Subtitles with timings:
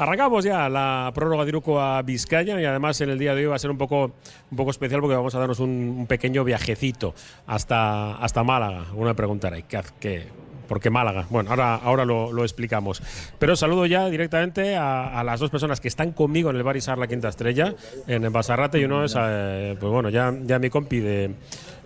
[0.00, 3.48] Arrancamos ya la prórroga de Iruko a Vizcaya y además en el día de hoy
[3.48, 4.12] va a ser un poco,
[4.50, 7.14] un poco especial porque vamos a darnos un, pequeño viajecito
[7.46, 8.86] hasta, hasta Málaga.
[8.94, 10.26] Uno me preguntará, ¿qué, qué,
[10.66, 11.26] ¿Por qué Málaga?
[11.28, 13.02] Bueno, ahora, ahora lo, lo explicamos.
[13.38, 16.96] Pero saludo ya directamente a, las dos personas que están conmigo en el Bar Isar
[16.96, 17.74] La Quinta Estrella,
[18.06, 21.34] en el Basarrate, y uno es, eh, pues bueno, ya, ya mi compi de,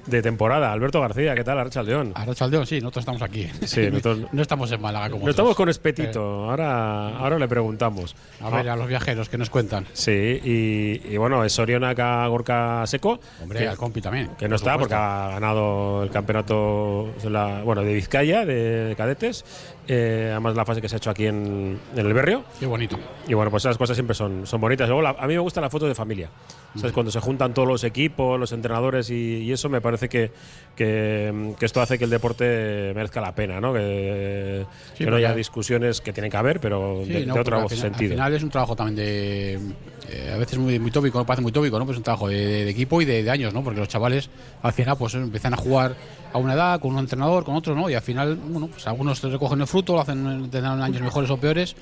[0.07, 0.73] de temporada.
[0.73, 2.13] Alberto García, ¿qué tal, Arrachaldeón?
[2.15, 3.49] Arrachaldeón, sí, nosotros estamos aquí.
[3.65, 6.51] Sí, nosotros, no estamos en Málaga como No estamos con Espetito, eh.
[6.51, 8.15] ahora, ahora le preguntamos.
[8.41, 9.87] A ver, a los viajeros que nos cuentan.
[9.93, 13.21] Sí, y, y bueno, es Sorionaca Gorka Seco.
[13.43, 14.31] Hombre, que, al compi también.
[14.39, 14.81] Que no está supuesto.
[14.81, 19.45] porque ha ganado el campeonato la, bueno, de Vizcaya, de, de cadetes.
[19.87, 22.45] Eh, además la fase que se ha hecho aquí en, en, el Berrio.
[22.59, 22.99] Qué bonito.
[23.29, 24.89] Y bueno, pues esas cosas siempre son, son bonitas.
[24.89, 26.31] Luego, la, a mí me gusta la foto de familia.
[26.75, 26.93] ¿Sabes?
[26.93, 30.33] Cuando se juntan todos los equipos, los entrenadores y, y eso, me parece que,
[30.75, 33.73] que, que, esto hace que el deporte merezca la pena, ¿no?
[33.73, 37.41] Que, sí, que no haya discusiones que tienen que haber, pero sí, de, no, de
[37.41, 38.13] otro al final, sentido.
[38.13, 39.61] Al final es un trabajo también de.
[40.09, 41.87] Eh, a veces muy, muy tópico, no parece muy tópico, ¿no?
[41.87, 43.63] Pues es un trabajo de, de equipo y de, de, años, ¿no?
[43.63, 44.29] Porque los chavales
[44.63, 45.97] al final pues empiezan a jugar
[46.33, 47.89] a una edad, con un entrenador, con otro, ¿no?
[47.89, 51.39] Y al final, bueno, pues algunos recogen el fruto, lo hacen, tendrán años mejores o
[51.39, 51.75] peores,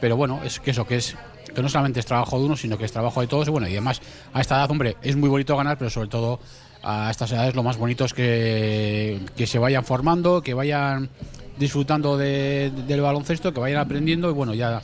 [0.00, 1.16] pero bueno, es que eso, que es
[1.54, 3.48] que no solamente es trabajo de uno, sino que es trabajo de todos.
[3.48, 4.00] Y bueno, y además,
[4.32, 6.40] a esta edad, hombre, es muy bonito ganar, pero sobre todo
[6.82, 11.10] a estas edades lo más bonito es que, que se vayan formando, que vayan
[11.58, 14.80] disfrutando de, de, del baloncesto, que vayan aprendiendo y bueno, ya,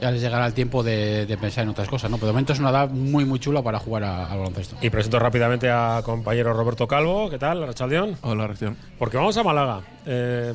[0.00, 2.16] ya les llegará el tiempo de, de, pensar en otras cosas, ¿no?
[2.16, 4.76] Pero de momento es una edad muy, muy chula para jugar al baloncesto.
[4.80, 7.28] Y presento rápidamente a compañero Roberto Calvo.
[7.28, 8.16] ¿Qué tal, Rachaldeón?
[8.22, 8.76] Hola, Ración.
[8.98, 9.82] Porque vamos a Málaga.
[10.06, 10.52] Eh,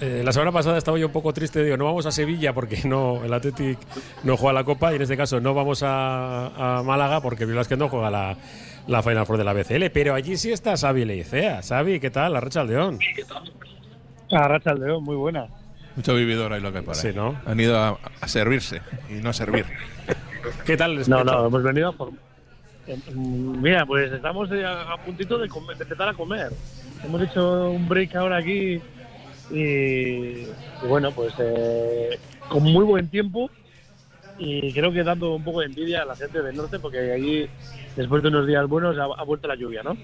[0.00, 2.80] eh, la semana pasada estaba yo un poco triste, digo, no vamos a Sevilla porque
[2.84, 3.78] no el Athletic
[4.24, 7.76] no juega la Copa y en este caso no vamos a, a Málaga porque que
[7.76, 8.36] no juega la,
[8.88, 11.62] la Final Four de la BCL, pero allí sí está Xavi Leicea.
[11.62, 12.32] Xavi, ¿qué tal?
[12.32, 12.98] La Racha Aldeón.
[14.28, 15.46] La Racha Aldeón, muy buena.
[15.96, 16.94] Mucho vividor ahí lo que para.
[16.94, 17.40] Sí, ¿no?
[17.46, 19.66] Han ido a, a, servirse y no a servir.
[20.64, 20.96] ¿Qué tal?
[20.96, 22.10] Les no, no, hemos venido a por...
[23.14, 26.50] Mira, pues estamos a puntito de, comer, de empezar a comer.
[27.04, 28.80] Hemos hecho un break ahora aquí
[29.50, 30.46] y, y
[30.88, 33.50] bueno, pues eh, con muy buen tiempo
[34.38, 37.48] y creo que dando un poco de envidia a la gente del norte porque allí
[37.96, 39.96] después de unos días buenos ha, ha vuelto la lluvia, ¿no?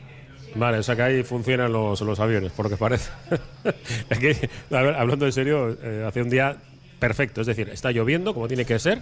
[0.59, 3.11] Vale, o sea que ahí funcionan los, los aviones, por lo que parece.
[4.11, 6.57] es que, a ver, hablando en serio, eh, hace un día
[6.99, 9.01] perfecto, es decir, está lloviendo como tiene que ser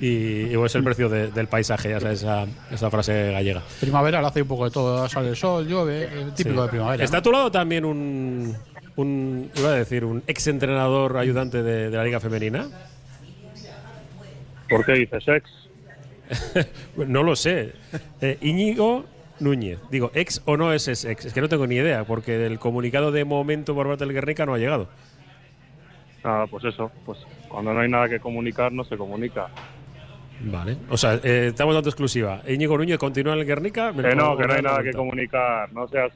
[0.00, 3.62] y, y es el precio de, del paisaje, ya sabes, esa, esa frase gallega.
[3.80, 6.62] Primavera hace un poco de todo, sale el sol, llueve, el típico sí.
[6.62, 7.04] de primavera.
[7.04, 7.20] ¿Está ¿no?
[7.20, 8.56] a tu lado también un,
[8.96, 12.66] un, iba a decir, un ex entrenador ayudante de, de la Liga Femenina?
[14.70, 16.66] ¿Por qué dices ex?
[16.96, 17.72] no lo sé.
[18.22, 19.04] Eh, Íñigo
[19.40, 19.80] Núñez.
[19.90, 21.04] Digo, ex o no es ex.
[21.04, 24.46] Es que no tengo ni idea, porque el comunicado de momento por parte del Guernica
[24.46, 24.88] no ha llegado.
[26.22, 26.90] Ah, pues eso.
[27.04, 27.18] Pues
[27.48, 29.48] cuando no hay nada que comunicar, no se comunica.
[30.40, 30.76] Vale.
[30.90, 32.40] O sea, eh, estamos dando exclusiva.
[32.46, 33.92] Íñigo Núñez continúa en el Guernica.
[33.92, 35.72] Que no, que no hay nada que comunicar.
[35.72, 36.12] No seas.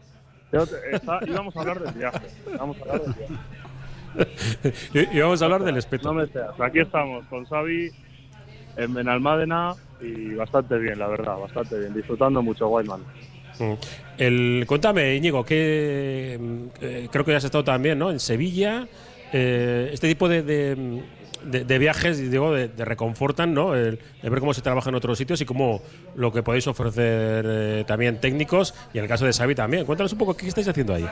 [0.92, 2.26] Está, íbamos a hablar del viaje.
[2.58, 5.08] Vamos a hablar del viaje.
[5.12, 6.12] y vamos a hablar del espeto.
[6.12, 6.58] No me seas.
[6.58, 7.90] Aquí estamos con Xavi
[8.76, 11.94] en Benalmádena y bastante bien, la verdad, bastante bien.
[11.94, 13.00] Disfrutando mucho Wildman.
[13.58, 13.72] Mm.
[14.18, 16.38] El, cuéntame, Íñigo, que
[16.80, 18.10] eh, creo que has estado también ¿no?
[18.10, 18.86] en Sevilla.
[19.32, 20.76] Eh, este tipo de, de,
[21.44, 23.74] de, viajes, digo, de, reconfortan, ¿no?
[23.74, 25.82] El, el, ver cómo se trabaja en otros sitios y cómo
[26.16, 29.84] lo que podéis ofrecer eh, también técnicos y en el caso de Xavi también.
[29.84, 31.06] Cuéntanos un poco qué estáis haciendo ahí.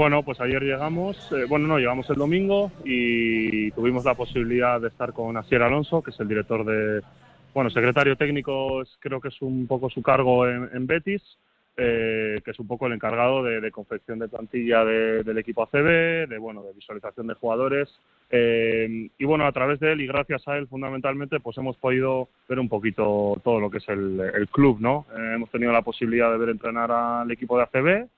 [0.00, 4.88] Bueno, pues ayer llegamos, eh, bueno, no, llegamos el domingo y tuvimos la posibilidad de
[4.88, 7.02] estar con Asier Alonso, que es el director de,
[7.52, 11.20] bueno, secretario técnico, es, creo que es un poco su cargo en, Betis,
[11.76, 16.30] eh, que es un poco el encargado de, confección de plantilla de, del equipo ACB,
[16.30, 17.90] de, bueno, de visualización de jugadores.
[18.30, 22.30] Eh, y bueno, a través de él y gracias a él fundamentalmente, pues hemos podido
[22.48, 25.04] ver un poquito todo lo que es el, el club, ¿no?
[25.14, 28.08] Eh, hemos tenido la posibilidad de ver entrenar al equipo de ACB,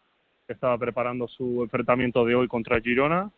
[0.52, 3.30] estaba preparando su enfrentamiento de hoy contra Girona.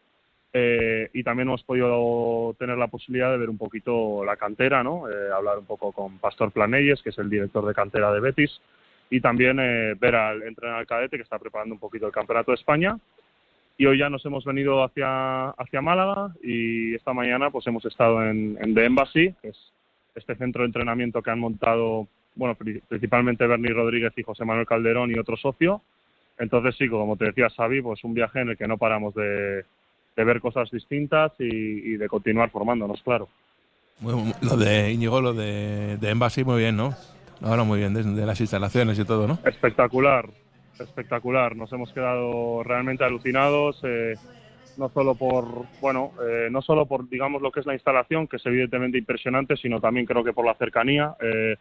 [0.57, 5.11] Eh, y también hemos podido tener la posibilidad de ver un poquito la cantera, ¿no?
[5.11, 8.61] Eh, hablar un poco con Pastor Planelles, que es el director de cantera de Betis,
[9.11, 12.53] y también eh, ver al entrenar al cadete, que está preparando un poquito el Campeonato
[12.53, 12.97] de España.
[13.77, 18.25] Y hoy ya nos hemos venido hacia, hacia Málaga y esta mañana pues hemos estado
[18.25, 19.73] en, en The Embassy, que es
[20.15, 22.07] este centro de entrenamiento que han montado,
[22.37, 25.83] bueno, principalmente Bernie Rodríguez y José Manuel Calderón y otro socio,
[26.39, 29.65] entonces sí, como te decía Xavi, pues un viaje en el que no paramos de,
[30.17, 33.29] de ver cosas distintas y, y, de continuar formándonos, claro.
[34.01, 36.95] Bueno, lo de Íñigo, lo de, de Embassy, muy bien, ¿no?
[37.41, 39.39] Ahora muy bien, de, de, las instalaciones y todo, ¿no?
[39.45, 40.29] Espectacular,
[40.79, 41.57] espectacular.
[41.57, 43.81] Nos hemos quedado realmente alucinados.
[43.85, 44.15] Eh,
[44.77, 48.37] no solo por, bueno, eh, no solo por, digamos, lo que es la instalación, que
[48.37, 51.57] es evidentemente impresionante, sino también creo que por la cercanía eh,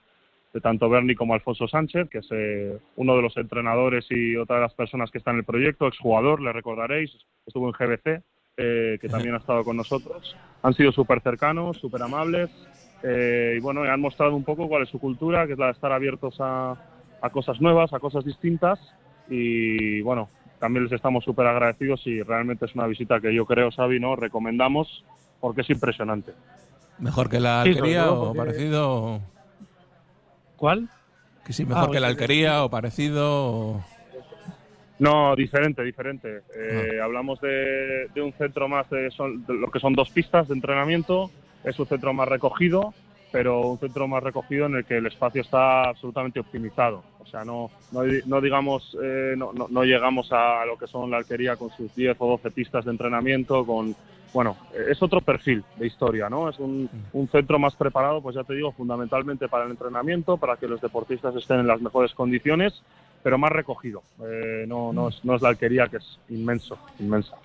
[0.53, 4.57] de tanto Bernie como Alfonso Sánchez, que es eh, uno de los entrenadores y otra
[4.57, 7.11] de las personas que está en el proyecto, exjugador, le recordaréis,
[7.45, 8.21] estuvo en GBC,
[8.55, 10.35] que también ha estado con nosotros.
[10.61, 12.51] Han sido súper cercanos, súper amables
[13.03, 15.91] y bueno, han mostrado un poco cuál es su cultura, que es la de estar
[15.91, 16.77] abiertos a,
[17.19, 18.79] a cosas nuevas, a cosas distintas
[19.29, 20.29] y bueno,
[20.59, 24.15] también les estamos súper agradecidos y realmente es una visita que yo creo, Xavi, ¿no?
[24.15, 25.03] recomendamos
[25.39, 26.33] porque es impresionante.
[26.99, 29.21] ¿Mejor que la alquería o parecido?
[30.63, 30.87] ¿Cuál?
[31.45, 33.83] Que sí, mejor ah, que la alquería o parecido.
[34.97, 36.43] No, diferente, diferente.
[36.55, 37.03] Eh, ah.
[37.03, 41.29] Hablamos de, un centro más de, de, lo que son dos pistas de entrenamiento,
[41.65, 42.93] es un centro más recogido,
[43.29, 47.03] pero un centro más recogido en el que el espacio está absolutamente optimizado.
[47.19, 51.57] O sea, no, no, digamos, eh, no, no, llegamos a lo que son la alquería
[51.57, 53.93] con sus 10 o 12 pistas de entrenamiento, con,
[54.33, 54.57] bueno,
[54.89, 56.49] es otro perfil de historia, ¿no?
[56.49, 60.57] Es un, un, centro más preparado, pues ya te digo, fundamentalmente para el entrenamiento, para
[60.57, 62.81] que los deportistas estén en las mejores condiciones,
[63.21, 64.01] pero más recogido.
[64.23, 67.35] Eh, no, no, es, no es la alquería, que es inmenso, inmensa.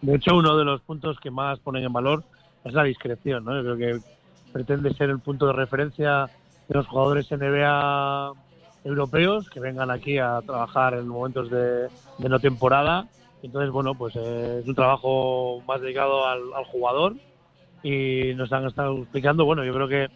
[0.00, 2.24] De hecho, uno de los puntos que más ponen en valor
[2.64, 3.54] es la discreción, ¿no?
[3.54, 4.04] Yo creo que
[4.52, 6.28] pretende ser el punto de referencia
[6.68, 8.32] de los jugadores NBA
[8.84, 13.06] europeos que vengan aquí a trabajar en momentos de, no temporada.
[13.42, 17.14] Entonces, bueno, pues eh, es un trabajo más dedicado al, jugador
[17.82, 20.08] y nos han estado explicando, bueno, yo creo que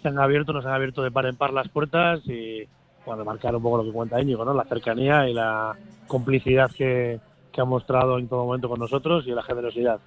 [0.00, 2.66] se han abierto, nos han abierto de par en par las puertas y,
[3.04, 4.54] bueno, marcar un poco lo que cuenta Íñigo, ¿no?
[4.54, 5.76] La cercanía y la
[6.06, 7.18] complicidad que,
[7.52, 10.00] que ha mostrado en todo momento con nosotros y la generosidad.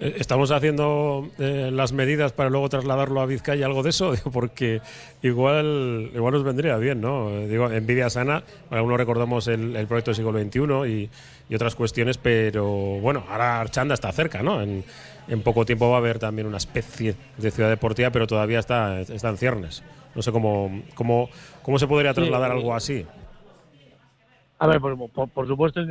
[0.00, 4.14] Eh, ¿Estamos haciendo eh, las medidas para luego trasladarlo a Vizcaya, algo de eso?
[4.32, 4.80] porque
[5.22, 7.28] igual, igual nos vendría bien, ¿no?
[7.28, 11.10] Eh, digo, envidia sana, algunos recordamos el, proyecto del siglo XXI y,
[11.50, 12.66] y, otras cuestiones, pero
[13.00, 14.62] bueno, ahora Archanda está cerca, ¿no?
[14.62, 14.84] En,
[15.44, 19.28] poco tiempo va a haber también una especie de ciudad deportiva, pero todavía está, está
[19.28, 19.84] en ciernes.
[20.16, 21.28] No sé cómo, cómo,
[21.62, 23.06] cómo se podría trasladar algo así.
[24.58, 25.82] A ver, por, por supuesto,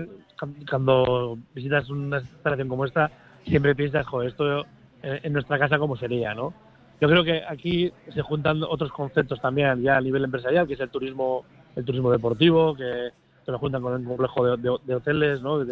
[0.70, 3.10] cuando visitas una instalación como esta,
[3.46, 4.66] siempre piensas, joder, esto
[5.02, 6.54] en nuestra casa cómo sería, ¿no?
[7.02, 10.80] Yo creo que aquí se juntan otros conceptos también ya a nivel empresarial, que es
[10.80, 11.46] el turismo,
[11.76, 13.12] el turismo deportivo, que
[13.46, 15.64] se lo juntan con un complejo de, hoteles, ¿no?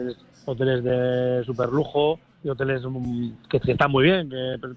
[0.46, 4.30] hoteles de super lujo y hoteles mm, que, están muy bien,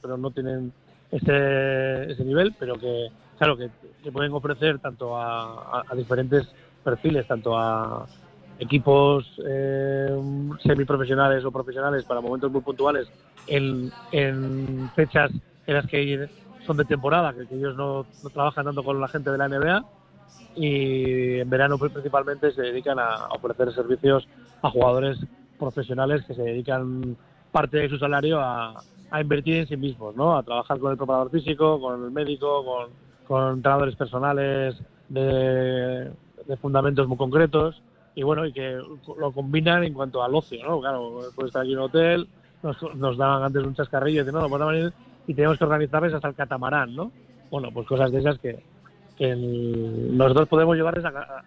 [0.03, 0.73] pero, no tienen
[1.13, 3.71] ese, ese nivel, pero que, claro, que,
[4.11, 6.49] pueden ofrecer tanto a diferentes
[6.83, 8.07] perfiles, tanto a,
[8.61, 10.15] equipos eh,
[10.63, 13.09] semiprofesionales o profesionales para momentos muy puntuales
[13.47, 13.91] en,
[14.95, 15.31] fechas
[15.67, 16.29] en las que
[16.67, 19.85] son de temporada, que, ellos no, trabajan tanto con la gente de la NBA
[20.57, 24.29] y en verano principalmente se dedican a ofrecer servicios
[24.63, 25.19] a jugadores
[25.59, 27.17] profesionales que se dedican
[27.51, 28.83] parte de su salario a,
[29.21, 30.37] invertir en sí mismos, ¿no?
[30.37, 32.91] a trabajar con el preparador físico, con el médico, con,
[33.27, 34.77] con entrenadores personales
[35.09, 36.13] de
[36.61, 37.81] fundamentos muy concretos
[38.15, 38.81] y bueno, y que
[39.19, 40.81] lo combinan en cuanto al ocio, ¿no?
[40.81, 42.29] Claro, puede estar aquí en un hotel,
[42.63, 44.93] nos, daban antes un chascarrillo y no, no podemos ir
[45.27, 47.13] y tenemos que organizarles hasta el catamarán, ¿no?
[47.51, 48.63] Bueno, pues cosas de esas que,
[49.17, 51.45] que nosotros podemos llevarles a,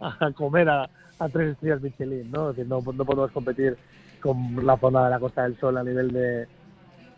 [0.00, 0.88] a, comer a,
[1.32, 2.50] tres estrellas Michelin, ¿no?
[2.50, 3.76] Es decir, no, no podemos competir
[4.20, 6.46] con la zona de la Costa del Sol a nivel de,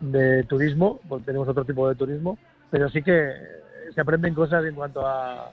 [0.01, 2.39] de turismo, porque tenemos otro tipo de turismo,
[2.71, 3.33] pero sí que
[3.95, 5.51] se aprenden cosas en cuanto a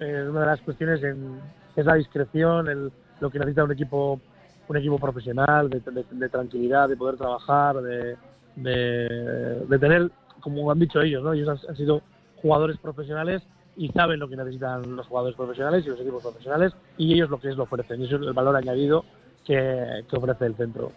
[0.00, 1.40] eh, una de las cuestiones en
[1.80, 4.20] es la discreción, el, lo que necesita un equipo
[4.68, 8.16] un equipo profesional, de, tranquilidad, de poder trabajar, de,
[8.56, 11.32] de, tener, como han dicho ellos, ¿no?
[11.32, 12.02] ellos han, sido
[12.36, 13.42] jugadores profesionales
[13.76, 17.40] y saben lo que necesitan los jugadores profesionales y los equipos profesionales y ellos lo
[17.40, 18.00] que es lo ofrecen.
[18.00, 19.04] Y eso es el valor añadido
[19.44, 20.92] que, ofrece el centro.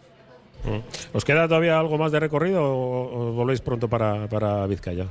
[1.13, 5.05] ¿Os queda todavía algo más de recorrido o, volvéis pronto para, para Vizcaya?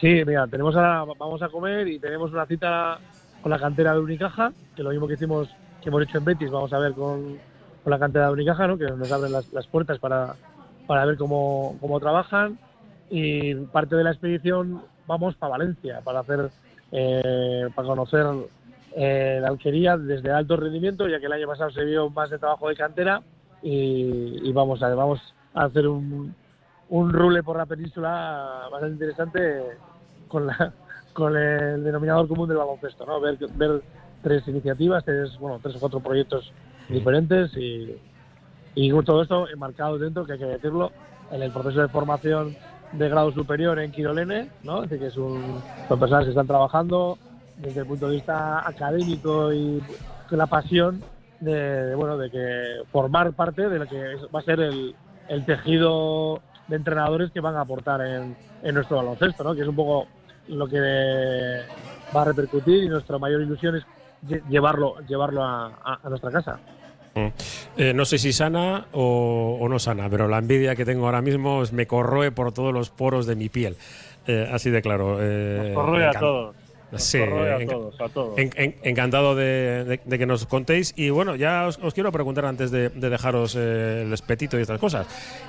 [0.00, 2.98] Sí, mira, tenemos vamos a comer y tenemos una cita
[3.42, 5.48] con la cantera de Unicaja, que lo mismo que hicimos,
[5.82, 7.38] que hemos hecho en Betis, vamos a ver con,
[7.82, 8.78] con la cantera de Unicaja, ¿no?
[8.78, 10.34] que nos abren las, las puertas para,
[10.86, 12.58] para ver cómo, cómo, trabajan.
[13.10, 16.50] Y parte de la expedición vamos para Valencia, para hacer,
[16.92, 18.26] eh, para conocer
[18.94, 22.38] eh, la alquería desde alto rendimiento, ya que el año pasado se vio más de
[22.38, 23.22] trabajo de cantera
[23.62, 25.20] y, vamos a vamos
[25.54, 26.34] a hacer un,
[26.88, 29.62] un rule por la península bastante interesante
[30.28, 30.72] con la
[31.18, 33.20] con el denominador común del baloncesto, ¿no?
[33.20, 33.82] Ver, ver
[34.22, 36.52] tres iniciativas, tres, bueno, tres o cuatro proyectos
[36.88, 37.96] diferentes y,
[38.76, 40.92] y todo esto enmarcado dentro, que hay que decirlo,
[41.32, 42.54] en el proceso de formación
[42.92, 44.84] de grado superior en Quirolene, ¿no?
[44.84, 47.18] Es decir, que es un, son personas que están trabajando
[47.56, 49.82] desde el punto de vista académico y
[50.28, 51.02] con la pasión
[51.40, 54.94] de, bueno, de que formar parte de lo que va a ser el,
[55.28, 59.56] el tejido de entrenadores que van a aportar en, en nuestro baloncesto, ¿no?
[59.56, 60.06] que es un poco
[60.48, 60.78] lo que
[62.14, 63.84] va a repercutir y nuestra mayor ilusión es
[64.48, 66.58] llevarlo, llevarlo a, a, nuestra casa.
[67.14, 67.26] Mm.
[67.76, 71.22] Eh, no sé si sana o, o, no sana, pero la envidia que tengo ahora
[71.22, 73.76] mismo me corroe por todos los poros de mi piel.
[74.26, 75.18] Eh, así de claro.
[75.20, 76.54] Eh, corroe a todos.
[76.96, 78.34] Sí, a todos, a todos.
[78.38, 80.94] encantado de, que nos contéis.
[80.96, 85.06] Y bueno, ya os, quiero preguntar antes de, dejaros eh, el espetito y estas cosas,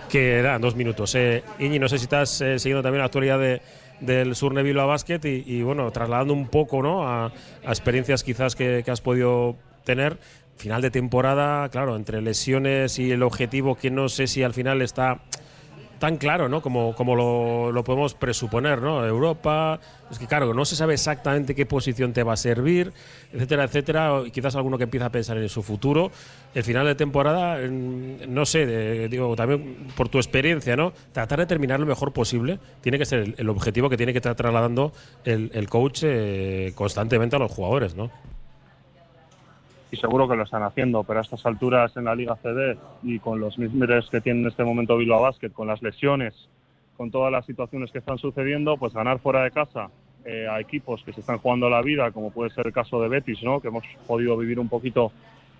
[0.09, 1.15] que eran dos minutos.
[1.15, 3.61] Eh, Iñi, no sé si estás eh, siguiendo también la actualidad de,
[3.99, 7.07] del Sur Nevilo a Basket y, bueno, trasladando un poco ¿no?
[7.07, 7.31] a,
[7.63, 10.17] experiencias quizás que, has podido tener.
[10.57, 14.81] Final de temporada, claro, entre lesiones y el objetivo que no sé si al final
[14.81, 15.21] está
[15.99, 16.61] tan claro, ¿no?
[16.61, 19.05] Como, como lo, podemos presuponer, ¿no?
[19.05, 19.79] Europa,
[20.09, 22.91] es que claro, no se sabe exactamente qué posición te va a servir,
[23.31, 26.11] etcétera, etcétera, y quizás alguno que empieza a pensar en su futuro.
[26.55, 30.93] El final de temporada, no sé, digo, también por tu experiencia, ¿no?
[31.11, 34.35] Tratar de terminar lo mejor posible tiene que ser el, objetivo que tiene que estar
[34.35, 34.93] trasladando
[35.25, 38.09] el, coach eh, constantemente a los jugadores, ¿no?
[39.91, 43.19] Y seguro que lo están haciendo, pero a estas alturas en la Liga CD y
[43.19, 46.47] con los mismos que tiene en este momento Bilbao Basket, con las lesiones,
[46.95, 49.89] con todas las situaciones que están sucediendo, pues ganar fuera de casa
[50.25, 53.09] eh, a equipos que se están jugando la vida, como puede ser el caso de
[53.09, 53.61] Betis, ¿no?
[53.61, 55.11] que hemos podido vivir un poquito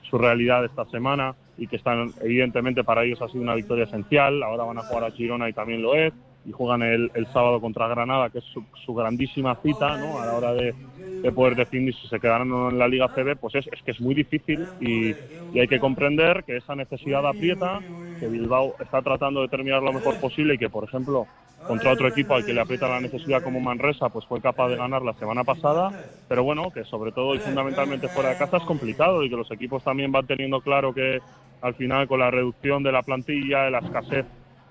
[0.03, 4.43] su realidad esta semana y que están, evidentemente, para ellos ha sido una victoria esencial.
[4.43, 6.13] Ahora van a jugar a Girona y también lo es
[6.45, 8.45] y juegan el, el sábado contra Granada, que es
[8.85, 10.19] su, grandísima cita ¿no?
[10.21, 10.73] a la hora de,
[11.21, 14.01] de, poder definir si se quedarán en la Liga CB, pues es, es que es
[14.01, 15.11] muy difícil y,
[15.53, 17.79] y, hay que comprender que esa necesidad aprieta,
[18.19, 21.27] que Bilbao está tratando de terminar lo mejor posible y que, por ejemplo,
[21.67, 24.77] contra otro equipo al que le aprieta la necesidad como Manresa, pues fue capaz de
[24.77, 25.91] ganar la semana pasada,
[26.27, 29.51] pero bueno, que sobre todo y fundamentalmente fuera de casa es complicado y que los
[29.51, 31.19] equipos también van teniendo claro que
[31.61, 34.25] al final con la reducción de la plantilla, la escasez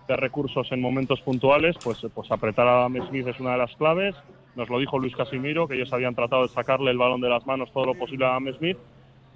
[0.08, 3.76] de recursos en momentos puntuales, pues, pues apretar a Adam Smith es una de las
[3.76, 4.16] claves.
[4.56, 7.46] Nos lo dijo Luis Casimiro, que ellos habían tratado de sacarle el balón de las
[7.46, 8.78] manos todo lo posible a Adam Smith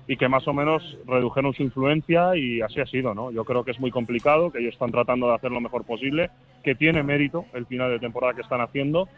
[0.08, 3.30] y que más o menos redujeron su influencia y así ha sido, ¿no?
[3.30, 6.30] Yo creo que es muy complicado, que ellos están tratando de hacer lo mejor posible,
[6.64, 9.08] que tiene mérito el final de temporada que están haciendo,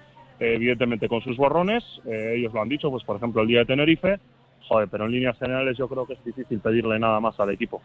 [0.41, 3.61] eh, evidentemente con sus borrones, eh, ellos lo han dicho, pues por ejemplo el día
[3.61, 4.19] de Tenerife,
[4.69, 7.81] joder, pero en líneas generales yo creo que es difícil pedirle nada más al equipo.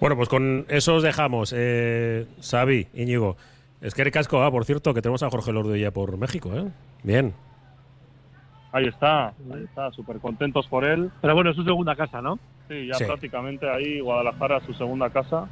[0.00, 1.54] Bueno, pues con eso os dejamos.
[1.56, 3.36] Eh, Xavi, Íñigo.
[3.80, 6.64] Es que casco, ah, por cierto, que tenemos a Jorge Lordo ya por México, ¿eh?
[7.02, 7.34] Bien.
[8.72, 11.10] Ahí está, ahí está, súper contentos por él.
[11.20, 12.38] Pero bueno, es su segunda casa, ¿no?
[12.68, 15.48] Sí, ya prácticamente ahí Guadalajara su segunda casa.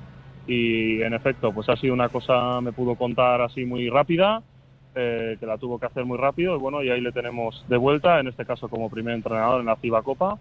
[0.47, 4.43] Y en efecto, pues ha sido una cosa, me pudo contar así muy rápida,
[4.95, 6.57] eh, que la tuvo que hacer muy rápido.
[6.57, 9.67] Y bueno, y ahí le tenemos de vuelta, en este caso como primer entrenador en
[9.67, 10.39] la FIBA Copa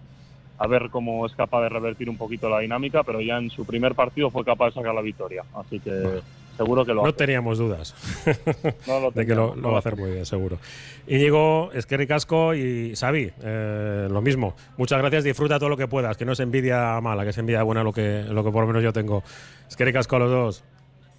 [0.57, 3.65] a ver cómo es capaz de revertir un poquito la dinámica, pero ya en su
[3.65, 5.43] primer partido fue capaz de sacar la victoria.
[5.53, 6.21] Así que
[6.57, 7.95] seguro que lo No teníamos dudas
[9.15, 10.59] de que lo, va a hacer muy bien, seguro.
[11.07, 14.55] Íñigo, Esquerri Casco y Xavi, eh, lo mismo.
[14.77, 17.63] Muchas gracias, disfruta todo lo que puedas, que no es envidia mala, que es envidia
[17.63, 19.23] buena lo que, lo que por lo menos yo tengo.
[19.67, 20.63] Esquerri Casco a los dos.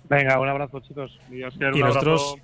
[0.09, 1.19] Venga, un abrazo, chicos.
[1.31, 1.41] Y,
[1.81, 2.37] nosotros...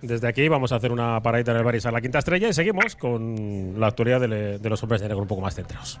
[0.00, 2.52] Desde aquí vamos a hacer una paradita en el Baris a la quinta estrella y
[2.52, 6.00] seguimos con la actualidad de, de los hombres de negro un poco más centrados.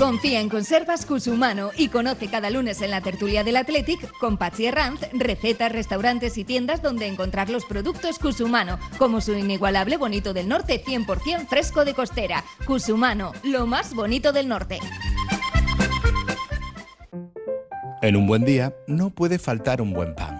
[0.00, 4.64] Confía en Conservas Cusumano y conoce cada lunes en la tertulia del Athletic con Patsy
[4.64, 10.48] Herranz recetas, restaurantes y tiendas donde encontrar los productos Cusumano, como su inigualable bonito del
[10.48, 12.42] norte 100% fresco de costera.
[12.66, 14.78] Cusumano, lo más bonito del norte.
[18.00, 20.39] En un buen día no puede faltar un buen pan.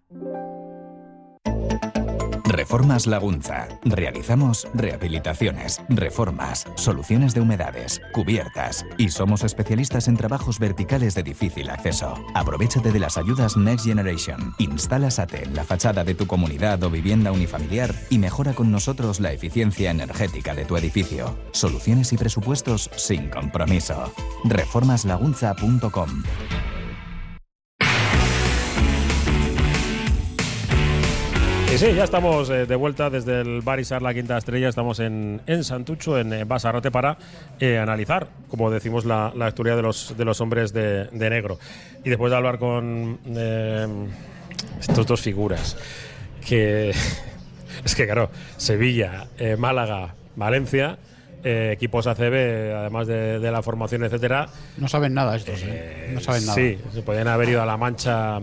[2.51, 3.69] Reformas Lagunza.
[3.85, 11.69] Realizamos rehabilitaciones, reformas, soluciones de humedades, cubiertas y somos especialistas en trabajos verticales de difícil
[11.69, 12.13] acceso.
[12.35, 14.53] Aprovechate de las ayudas Next Generation.
[14.57, 19.21] Instala SATE en la fachada de tu comunidad o vivienda unifamiliar y mejora con nosotros
[19.21, 21.37] la eficiencia energética de tu edificio.
[21.53, 24.11] Soluciones y presupuestos sin compromiso.
[24.43, 26.23] Reformaslagunza.com
[31.73, 34.67] Y sí, ya estamos eh, de vuelta desde el Barisar La Quinta Estrella.
[34.67, 37.17] Estamos en, en Santucho, en eh, Basarrote, para
[37.61, 41.59] eh, analizar, como decimos, la, la actualidad de los, de los hombres de, de negro.
[42.03, 43.87] Y después de hablar con eh,
[44.81, 45.77] estos dos figuras,
[46.45, 46.89] que
[47.85, 50.97] es que, claro, Sevilla, eh, Málaga, Valencia.
[51.43, 54.49] equipos ACB, además de, de la formación, etcétera.
[54.77, 56.11] No saben nada estos, ¿eh?
[56.13, 56.53] No saben nada.
[56.55, 58.39] Sí, se podían haber ido a la mancha,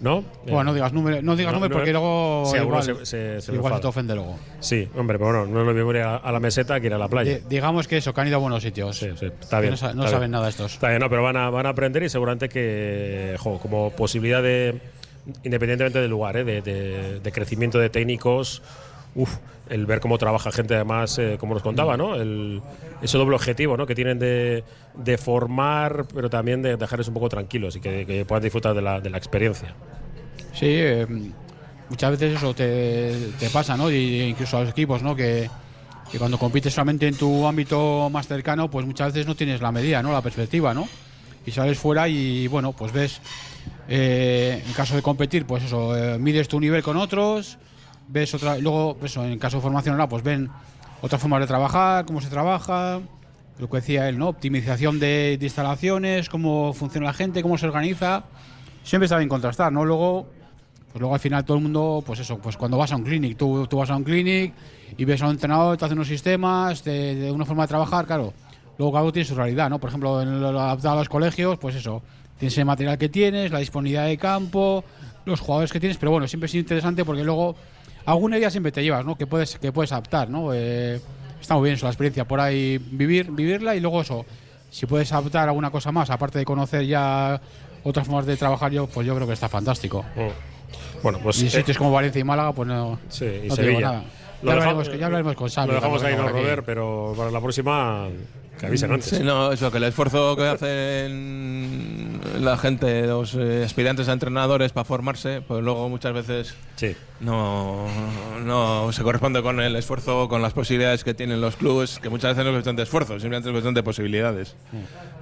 [0.00, 0.24] ¿no?
[0.44, 3.06] Bueno, no digas número, no digas No, número no, porque luego sí, alguno igual, se-
[3.06, 4.38] se- se me igual se te ofende luego.
[4.60, 6.94] Sí, hombre, pero bueno, no es lo mismo ir a, a la meseta que ir
[6.94, 7.38] a la playa.
[7.38, 8.96] Di- digamos que eso, que han ido a buenos sitios.
[8.98, 9.72] Sí, sí, está bien.
[9.72, 10.30] No, sa- no está saben bien.
[10.32, 10.72] nada estos.
[10.74, 14.42] Está bien, no, pero van a, van a aprender y seguramente que, jo, como posibilidad
[14.42, 14.80] de,
[15.44, 16.44] independientemente del lugar, ¿eh?
[16.44, 18.62] de, de- de crecimiento de técnicos,
[19.14, 19.36] uf,
[19.68, 22.14] el ver cómo trabaja gente, además, eh, como nos contaba, ¿no?
[22.16, 23.86] Ese doble objetivo, ¿no?
[23.86, 24.64] Que tienen de,
[24.94, 29.00] de formar, pero también de dejarles un poco tranquilos y que, puedan disfrutar de la,
[29.00, 29.74] de la experiencia.
[30.52, 31.06] Sí, eh,
[31.88, 33.90] muchas veces eso te, te pasa, ¿no?
[33.90, 35.14] Y incluso a los equipos, ¿no?
[35.14, 35.48] Que,
[36.10, 39.70] que cuando compites solamente en tu ámbito más cercano, pues muchas veces no tienes la
[39.70, 40.12] medida, ¿no?
[40.12, 40.88] La perspectiva, ¿no?
[41.46, 43.20] Y sales fuera y, bueno, pues ves,
[43.88, 47.58] eh, en caso de competir, pues eso, eh, mides tu nivel con otros,
[48.10, 50.50] ves otra, luego, pues eso, en caso de formación ahora, pues ven
[51.00, 53.00] otras formas de trabajar, cómo se trabaja,
[53.58, 54.28] lo que decía él, ¿no?
[54.28, 58.24] Optimización de, de instalaciones, cómo funciona la gente, cómo se organiza.
[58.82, 59.84] Siempre está bien contrastar, ¿no?
[59.84, 60.26] Luego,
[60.92, 63.36] pues luego al final todo el mundo, pues eso, pues cuando vas a un clinic,
[63.36, 64.52] tú, tú vas a un clinic
[64.96, 68.32] y ves a un entrenador, te hace unos sistemas, de, una forma de trabajar, claro.
[68.76, 69.78] Luego cada uno tiene su realidad, ¿no?
[69.78, 72.02] Por ejemplo, en lo adaptado a los colegios, pues eso,
[72.38, 74.82] tienes el material que tienes, la disponibilidad de campo,
[75.26, 77.54] los jugadores que tienes, pero bueno, siempre es interesante porque luego
[78.10, 79.16] alguna idea siempre te llevas, ¿no?
[79.16, 80.52] Que puedes, que puedes adaptar, ¿no?
[80.54, 81.00] Eh,
[81.40, 84.24] está muy bien eso, la experiencia por ahí, vivir, vivirla y luego eso,
[84.70, 87.40] si puedes adaptar alguna cosa más, aparte de conocer ya
[87.82, 90.04] otras formas de trabajar, yo, pues yo creo que está fantástico.
[91.02, 91.42] Bueno, pues.
[91.42, 93.92] y eh, sitios como Valencia y Málaga, pues no, Sí, y no te digo Sevilla.
[93.92, 94.04] nada.
[94.42, 95.68] Lo Ya deja- hablaremos, ya hablaremos con Xavi.
[95.68, 96.28] Lo dejamos ahí, no.
[96.28, 98.08] Robert, pero para la próxima
[98.60, 99.08] que avisen antes.
[99.08, 104.72] Sí, no, eso, que el esfuerzo que hacen la gente, los eh, aspirantes a entrenadores
[104.72, 106.94] para formarse, pues luego muchas veces Sí.
[107.20, 107.86] no,
[108.44, 112.30] no se corresponde con el esfuerzo, con las posibilidades que tienen los clubes, que muchas
[112.32, 114.54] veces no es cuestión de esfuerzo, simplemente es cuestión de posibilidades.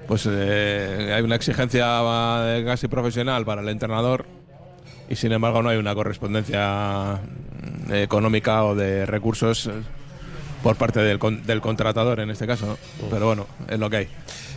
[0.06, 4.26] Pues eh, hay una exigencia eh, casi profesional para el entrenador
[5.08, 7.20] y sin embargo no hay una correspondencia
[7.88, 9.72] mm, económica o de recursos eh,
[10.62, 12.66] por parte del, con- del contratador en este caso.
[12.66, 12.78] ¿no?
[13.10, 14.08] Pero bueno, es lo que hay.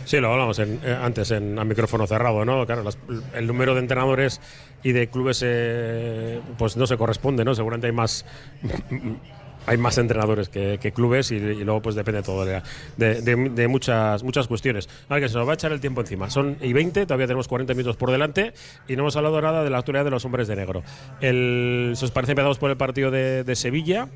[0.04, 2.66] Sí, lo hablamos en- eh, antes en, a micrófono cerrado, ¿no?
[2.66, 2.98] Claro, las-
[3.34, 4.40] el número de entrenadores
[4.82, 7.54] y de clubes eh, pues no se corresponde, ¿no?
[7.54, 8.24] Seguramente hay más
[9.64, 12.62] hay más entrenadores que, que clubes y, y luego pues depende todo de,
[12.96, 14.88] de- de- de muchas muchas cuestiones.
[15.08, 16.28] A ver, que se nos va a echar el tiempo encima.
[16.30, 18.54] Son y 20, todavía tenemos 40 minutos por delante
[18.88, 20.82] y no hemos hablado nada de la actualidad de los hombres de negro.
[21.20, 24.08] El, si os parece, empezamos por el partido de Sevilla,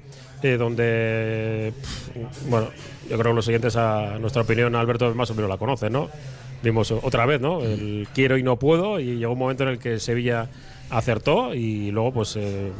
[0.42, 2.68] eh, donde, pff, bueno,
[3.08, 6.08] yo creo que los siguientes, a nuestra opinión, Alberto más o menos la conoce, ¿no?
[6.62, 7.60] Vimos otra vez, ¿no?
[7.62, 10.48] El quiero y no puedo y llegó un momento en el que Sevilla
[10.90, 12.72] acertó y luego, pues, eh,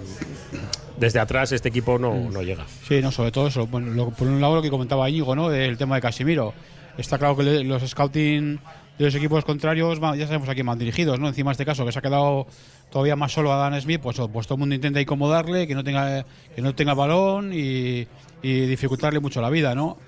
[0.99, 2.65] desde atrás este equipo no, no llega.
[2.89, 3.67] Sí, no, sobre todo eso.
[3.67, 5.49] Bueno, lo- por un lado lo que comentaba Íñigo, ¿no?
[5.51, 6.55] Del tema de Casimiro.
[6.97, 8.59] Está claro que le- los scouting
[8.99, 11.29] de los equipos contrarios ya sabemos a quién van dirigidos, ¿no?
[11.29, 12.47] Encima de este caso que se ha quedado
[12.91, 15.85] todavía más solo a Dan Smith, pues, pues todo el mundo intenta incomodarle, que no
[15.85, 18.07] tenga que no tenga balón y,
[18.43, 19.99] y dificultarle mucho la vida, ¿no?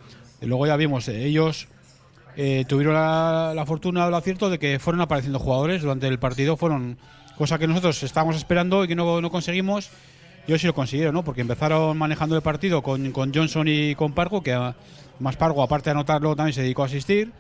[0.41, 1.69] Y luego ya vimos, eh, ellos
[2.37, 6.19] eh, tuvieron la, la fortuna o el acierto de que fueron apareciendo jugadores durante el
[6.19, 6.97] partido, fueron
[7.37, 9.91] cosa que nosotros estábamos esperando y que no, no conseguimos.
[10.47, 11.25] Yo sí lo consiguieron, ¿no?
[11.25, 14.59] Porque empezaron manejando el partido con, con Johnson y con Pargo, que
[15.19, 17.33] más Pargo, aparte de anotarlo, también se dedicó a asistir.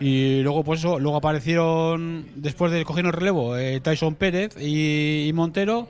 [0.00, 5.28] Y luego, pues eso, luego aparecieron, después de coger el relevo, eh, Tyson Pérez y,
[5.28, 5.88] y Montero,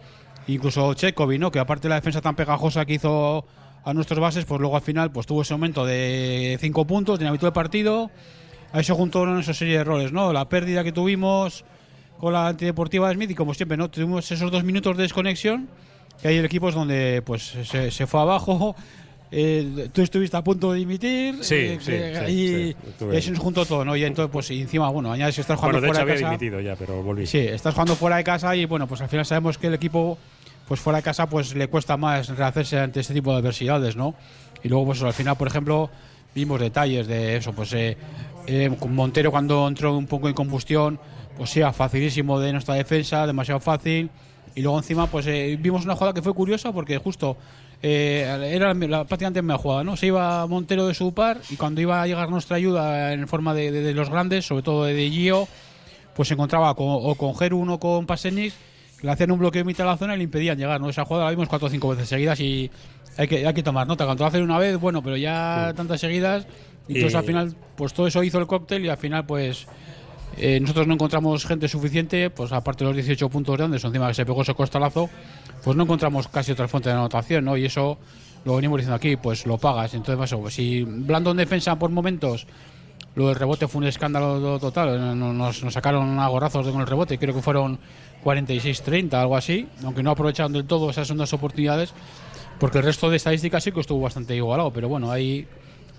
[0.48, 1.52] incluso Chekovi, ¿no?
[1.52, 3.46] Que aparte de la defensa tan pegajosa que hizo
[3.84, 7.46] a nuestros bases, pues luego al final pues tuvo ese momento de cinco puntos, dinamizó
[7.46, 8.10] el partido.
[8.72, 10.32] A eso juntaron esa serie de errores, ¿no?
[10.32, 11.64] La pérdida que tuvimos
[12.18, 13.90] con la antideportiva de Smith y como siempre, ¿no?
[13.90, 15.68] Tuvimos esos dos minutos de desconexión,
[16.20, 18.74] que hay el equipo es donde pues se, se fue abajo.
[19.32, 22.76] Eh, tú estuviste a punto de dimitir Sí, eh, sí, que- sí, y, sí,
[23.12, 23.94] y eso nos juntó todo, ¿no?
[23.96, 26.14] Y entonces, pues y encima, bueno, añades que estás jugando Bueno, de hecho fuera había
[26.16, 26.30] de casa.
[26.30, 27.26] dimitido ya, pero volví.
[27.26, 30.18] Sí, estás jugando fuera de casa y bueno, pues al final sabemos que el equipo
[30.66, 34.14] pues fuera de casa pues le cuesta más rehacerse ante este tipo de adversidades, ¿no?
[34.64, 35.90] Y luego pues al final, por ejemplo,
[36.34, 37.96] vimos detalles de eso, pues eh,
[38.48, 40.98] eh, Montero cuando entró un poco en combustión,
[41.36, 44.10] pues sea facilísimo de nuestra defensa, demasiado fácil.
[44.56, 47.36] Y luego encima pues eh, vimos una jugada que fue curiosa porque justo
[47.82, 49.96] eh, era la, prácticamente la jugada, ¿no?
[49.96, 53.54] Se iba Montero de su par y cuando iba a llegar nuestra ayuda en forma
[53.54, 55.48] de, de- de los grandes, sobre todo de, de Gio,
[56.14, 58.52] pues se encontraba con, o con Gerun o con Pasenic,
[59.00, 60.90] que le hacían un bloqueo en mitad de la zona y le impedían llegar, ¿no?
[60.90, 62.70] Esa jugada la vimos cuatro o cinco veces seguidas y
[63.16, 64.04] hay que, hay que tomar nota.
[64.04, 66.46] Cuando lo hacen una vez, bueno, pero ya tantas seguidas,
[66.86, 69.66] y entonces Y- al final, pues todo eso hizo el cóctel y al final, pues
[70.40, 74.08] eh, nosotros no encontramos gente suficiente, pues aparte de los 18 puntos de Anderson, encima
[74.08, 75.08] que se pegó ese costalazo,
[75.62, 77.56] pues no encontramos casi otra fuente de anotación, ¿no?
[77.56, 77.98] Y eso
[78.44, 79.94] lo venimos diciendo aquí, pues lo pagas.
[79.94, 82.46] Entonces, pues, si blando en defensa por momentos,
[83.14, 87.18] lo del rebote fue un escándalo total, no- nos, sacaron a gorrazos con el rebote,
[87.18, 87.78] creo que fueron
[88.24, 91.92] 46-30, algo así, aunque no aprovecharon del todo esas segundas oportunidades,
[92.58, 95.46] porque el resto de estadísticas sí que estuvo bastante igualado, pero bueno, ahí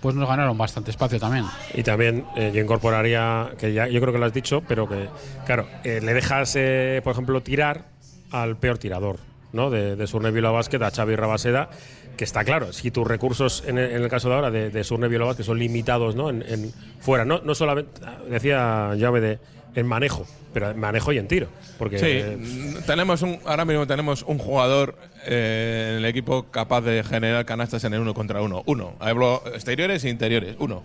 [0.02, 1.46] pues nos ganaron bastante espacio también.
[1.72, 5.08] Y también eh, yo incorporaría, que ya yo creo que lo has dicho, pero que,
[5.46, 7.84] claro, eh, le dejas, eh, por ejemplo, tirar
[8.30, 9.16] al peor tirador,
[9.52, 9.70] ¿no?
[9.70, 11.70] De, de Surne Bilbao Basket a Xavi Rabaseda,
[12.16, 14.84] que está claro, si tus recursos, en el, en el caso de ahora, de, de
[14.84, 16.28] Surne Bilbao Basket son limitados, ¿no?
[16.30, 19.38] En, en- fuera, no, no solamente, decía llave de
[19.74, 21.46] en manejo, pero en manejo y en tiro.
[21.78, 27.02] Porque Sí, eh, tenemos un, ahora mismo tenemos un jugador eh, el equipo capaz de
[27.04, 28.62] generar canastas en el uno contra uno.
[28.66, 28.94] Uno.
[29.00, 30.56] Hablo exteriores e interiores.
[30.58, 30.82] Uno.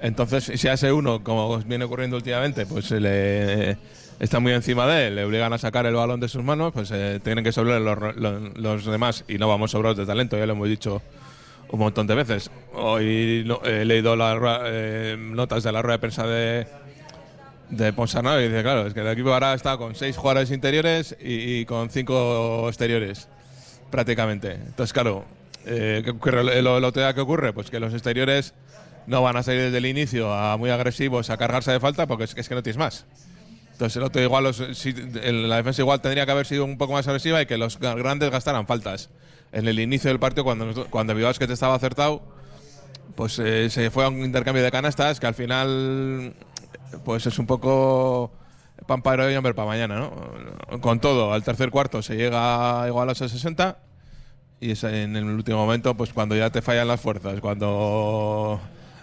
[0.00, 3.76] Entonces, si ese uno, como viene ocurriendo últimamente, pues le
[4.20, 6.90] está muy encima de él, le obligan a sacar el balón de sus manos, pues
[6.92, 10.46] eh, tienen que sobrar los, los- los demás y no vamos sobrados de talento, ya
[10.46, 11.00] lo hemos dicho
[11.70, 12.50] un montón de veces.
[12.74, 16.66] Hoy no- he leído las eh, notas de la rueda de prensa de,
[17.70, 21.16] de Ponsarnau y dice, claro, es que el equipo ahora está con seis jugadores interiores
[21.20, 23.28] y con cinco exteriores,
[23.90, 24.52] prácticamente.
[24.52, 25.24] Entonces, claro,
[25.66, 26.62] eh, ¿qué ocurre?
[26.62, 27.52] Lo, que ocurre?
[27.52, 28.54] Pues que los exteriores
[29.06, 32.24] no van a salir desde el inicio a muy agresivos a cargarse de falta porque
[32.24, 33.06] es, que no tienes más.
[33.72, 36.92] Entonces, el otro igual, los- si- la defensa igual tendría que haber sido un poco
[36.92, 39.10] más agresiva y que los grandes gastaran faltas.
[39.52, 42.22] En el inicio del partido, cuando, cuando Bilbao Basket estaba acertado,
[43.14, 46.34] pues eh, se fue a un intercambio de canastas que al final
[47.04, 48.32] pues es un poco
[48.86, 50.80] pan para hoy, hambre para mañana, ¿no?
[50.80, 53.78] Con todo, al tercer cuarto se llega igual a los 60
[54.60, 58.60] y es en el último momento, pues cuando ya te fallan las fuerzas, cuando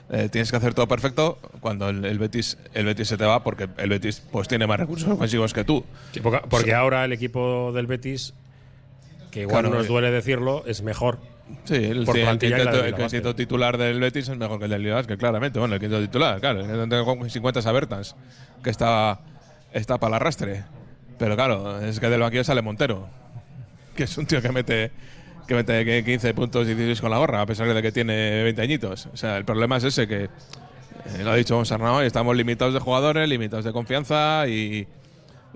[0.10, 3.44] eh, tienes que hacer todo perfecto, cuando el, el Betis el Betis se te va
[3.44, 5.86] porque el Betis pues tiene más recursos ofensivos que tú.
[6.12, 8.34] sí, porque, porque ahora el equipo del Betis,
[9.32, 9.90] que igual Claro, nos eh.
[9.90, 11.20] duele decirlo, es mejor.
[11.66, 14.72] Sí, el, Por el que quinteto, el quinteto titular del Betis es mejor que el
[14.72, 15.60] del Bilbao Basket, claramente.
[15.60, 16.62] Bueno, el quinteto titular, claro.
[16.66, 18.16] que Tengo 50 Sabertas,
[18.64, 19.20] que está,
[19.74, 20.64] está para el arrastre.
[21.18, 23.08] Pero claro, es que del banquillo sale Montero,
[23.96, 24.92] que es un tío que mete,
[25.48, 28.62] que mete 15 puntos y 16 con la gorra, a pesar de que tiene 20
[28.62, 29.08] añitos.
[29.14, 30.30] O sea, el problema es ese, que eh,
[31.24, 34.88] lo ha dicho Gonzalo, estamos limitados de jugadores, limitados de confianza y.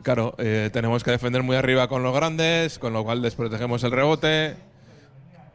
[0.03, 3.91] Claro, eh, tenemos que defender muy arriba con los grandes, con lo cual desprotegemos el
[3.91, 4.55] rebote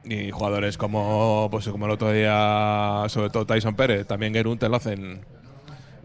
[0.02, 4.68] y jugadores como pues como el otro día sobre todo Tyson Pérez también Gerún te
[4.68, 5.20] lo hacen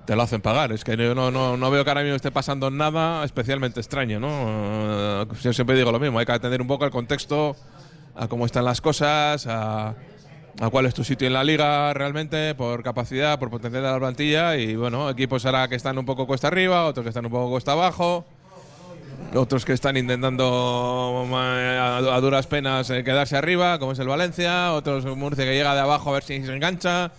[0.06, 0.72] te lo hacen pagar.
[0.72, 4.30] Es que no, no, no veo que ahora mismo esté pasando nada especialmente extraño no
[4.32, 7.56] Eh, yo siempre digo lo mismo hay que atender un poco al contexto
[8.16, 9.96] a cómo están las cosas a,
[10.60, 14.00] a cuál es tu sitio en la liga realmente por capacidad por potencial de la
[14.00, 17.32] plantilla y bueno equipos ahora que están un poco cuesta arriba otros que están un
[17.32, 18.26] poco cuesta abajo
[19.34, 24.72] otros que están intentando a, a duras penas eh, quedarse arriba, como es el Valencia,
[24.74, 27.12] otros Murcia que llega de abajo a ver si se engancha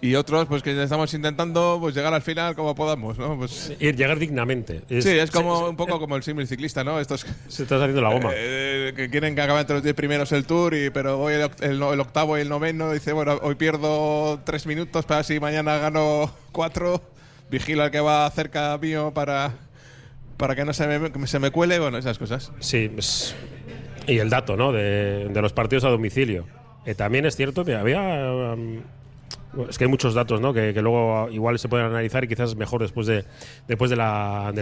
[0.00, 3.36] y otros pues que estamos intentando pues llegar al final como podamos, ¿no?
[3.38, 4.82] Pues llegar dignamente.
[4.88, 7.00] sí, es como se- un poco como el símil ciclista, ¿no?
[7.00, 8.30] Estos Se está saliendo la goma.
[8.34, 11.50] eh, que quieren que acaben entre los 10 primeros el Tour y pero hoy el,
[11.60, 15.78] el el octavo y el noveno dice, bueno, hoy pierdo tres minutos para si mañana
[15.78, 17.00] gano cuatro,
[17.50, 19.52] vigilo al que va cerca mío para
[20.36, 22.52] para que no se me, se me cuele, bueno, esas cosas.
[22.60, 23.34] Sí, es-
[24.06, 24.70] y el dato, ¿no?
[24.72, 26.46] De, de los partidos a domicilio.
[26.84, 28.00] Eh, también es cierto que había.
[28.54, 28.80] um,
[29.68, 30.52] es que hay muchos datos, ¿no?
[30.52, 33.24] Que, que luego igual se pueden analizar y quizás mejor después de
[33.68, 33.98] después del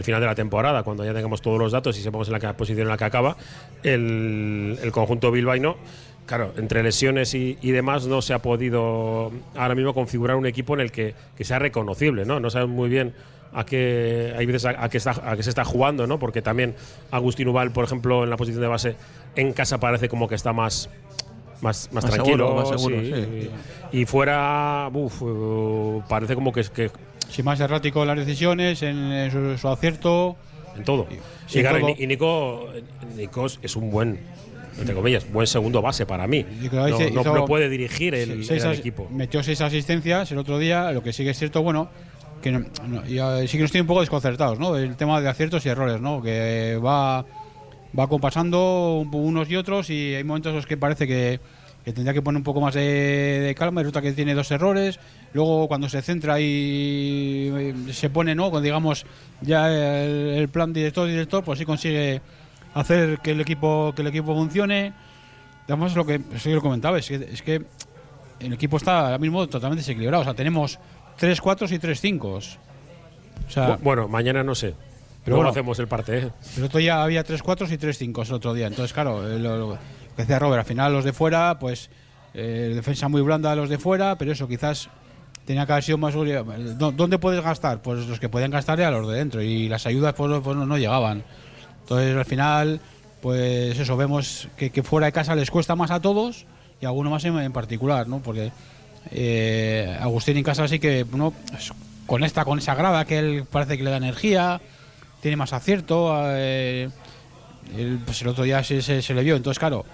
[0.05, 2.55] final de la temporada, cuando ya tengamos todos los datos y sepamos en la que-
[2.55, 3.37] posición en la que acaba
[3.83, 5.77] el, conjunto bilbaíno.
[6.27, 10.81] Claro, entre lesiones y, demás no se ha podido ahora mismo configurar un equipo en
[10.81, 12.41] el que, que sea reconocible, ¿no?
[12.41, 13.13] No sabemos muy bien
[13.53, 16.19] a qué hay veces a, a a qué se está jugando, ¿no?
[16.19, 16.75] Porque también
[17.11, 18.97] Agustín Ubal, por ejemplo, en la posición de base
[19.37, 20.89] en casa parece como que está más
[21.61, 23.13] más, más, Más tranquilo, seguro, más seguro, sí.
[23.43, 23.51] sí.
[23.93, 25.23] Y fuera, uf,
[26.09, 26.91] parece como que es que
[27.29, 30.37] Sin más errático en las decisiones, en, en su, su acierto.
[30.77, 31.07] en todo.
[31.47, 31.91] Sí, y, claro, todo.
[31.99, 32.69] y Nico,
[33.17, 34.19] Nico es un buen
[34.77, 36.45] entre comillas, buen segundo base para mí.
[36.73, 39.07] No, no- puede dirigir el, seis el as- equipo.
[39.09, 41.89] Metió seis asistencias el otro día, lo que sí que es cierto, bueno,
[42.43, 44.77] que no- no- ya sí que nos tiene un poco desconcertados, ¿no?
[44.77, 46.21] El tema de aciertos y errores, ¿no?
[46.21, 47.25] Que va,
[47.99, 51.41] va compasando un- unos y otros y hay momentos en los que parece que,
[51.85, 54.99] que tendría que poner un poco más de, calma resulta que tiene dos errores.
[55.33, 58.51] Luego cuando se centra y se pone, ¿no?
[58.51, 59.05] Con, digamos,
[59.41, 62.21] ya el, plan director-director, pues sí consigue
[62.75, 64.93] hacer que el equipo que el equipo funcione.
[65.67, 67.63] Además, lo que yo lo comentaba, es que, es que
[68.41, 70.23] el equipo está ahora mismo totalmente desequilibrado.
[70.23, 70.79] O sea, tenemos
[71.17, 74.75] 3 4 y 3 5 O sea, Bu- bueno, mañana no sé.
[75.25, 75.51] Pero Luego bueno.
[75.51, 76.19] hacemos el parte.
[76.19, 76.31] ¿eh?
[76.59, 78.67] el otro día había 3 4 y 3 5 el otro día.
[78.67, 81.89] Entonces, claro, eh, lo, lo que decía Robert, al final los de fuera, pues
[82.35, 84.89] eh, defensa muy blanda a los de fuera, pero eso quizás
[85.47, 86.15] tenía que haber sido más.
[86.15, 87.81] ¿Dó- ¿Dónde puedes gastar?
[87.81, 90.57] Pues los que podían gastar a los de dentro y las ayudas pues, no- pues
[90.57, 91.23] no, no llegaban.
[91.81, 92.81] Entonces, al final,
[93.23, 96.45] pues eso, vemos que, que fuera de casa les cuesta más a todos
[96.81, 98.21] y a alguno más en, en particular, ¿no?
[98.21, 98.53] Porque
[99.11, 101.73] eh, Agustín en casa sí que uno pues,
[102.07, 104.61] conecta con esa grada que él parece que le da energía,
[105.25, 106.13] tiene más acierto.
[106.37, 106.91] eh,
[107.79, 109.37] el, pues el otro día se, se- le vio.
[109.37, 109.87] Entonces, claro,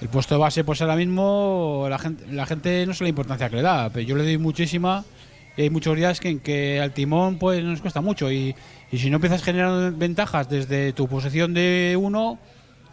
[0.00, 3.50] el puesto de base, pues ahora mismo la gente, la gente no sé la importancia
[3.50, 5.04] que le da, pero yo le doy muchísima.
[5.58, 8.32] Y hay muchos días que, en que al timón pues nos cuesta mucho.
[8.32, 8.54] Y,
[8.90, 12.38] y si no empiezas generando ventajas desde tu posición de uno,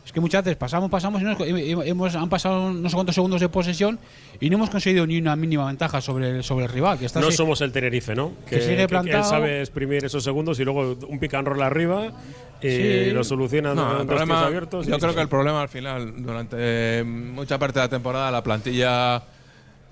[0.09, 3.39] es que muchas veces pasamos, pasamos y no- hemos, han pasado no sé cuántos segundos
[3.41, 3.99] de posesión
[4.39, 6.97] y no hemos conseguido ni una mínima ventaja sobre el, sobre el rival.
[6.97, 8.31] Que está No así- somos el Tenerife, ¿no?
[8.49, 9.23] que sigue él plantado.
[9.23, 12.07] sabe exprimir esos segundos y luego un pick and roll arriba
[12.59, 13.11] y Sí.
[13.11, 14.87] lo soluciona No, en el problema, abiertos.
[14.87, 18.41] yo creo que el problema al final, durante eh, mucha parte de la temporada, la
[18.41, 19.21] plantilla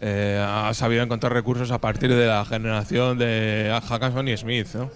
[0.02, 4.68] eh, ha sabido encontrar recursos a partir de la generación de Hackanson y Smith.
[4.74, 4.90] ¿no?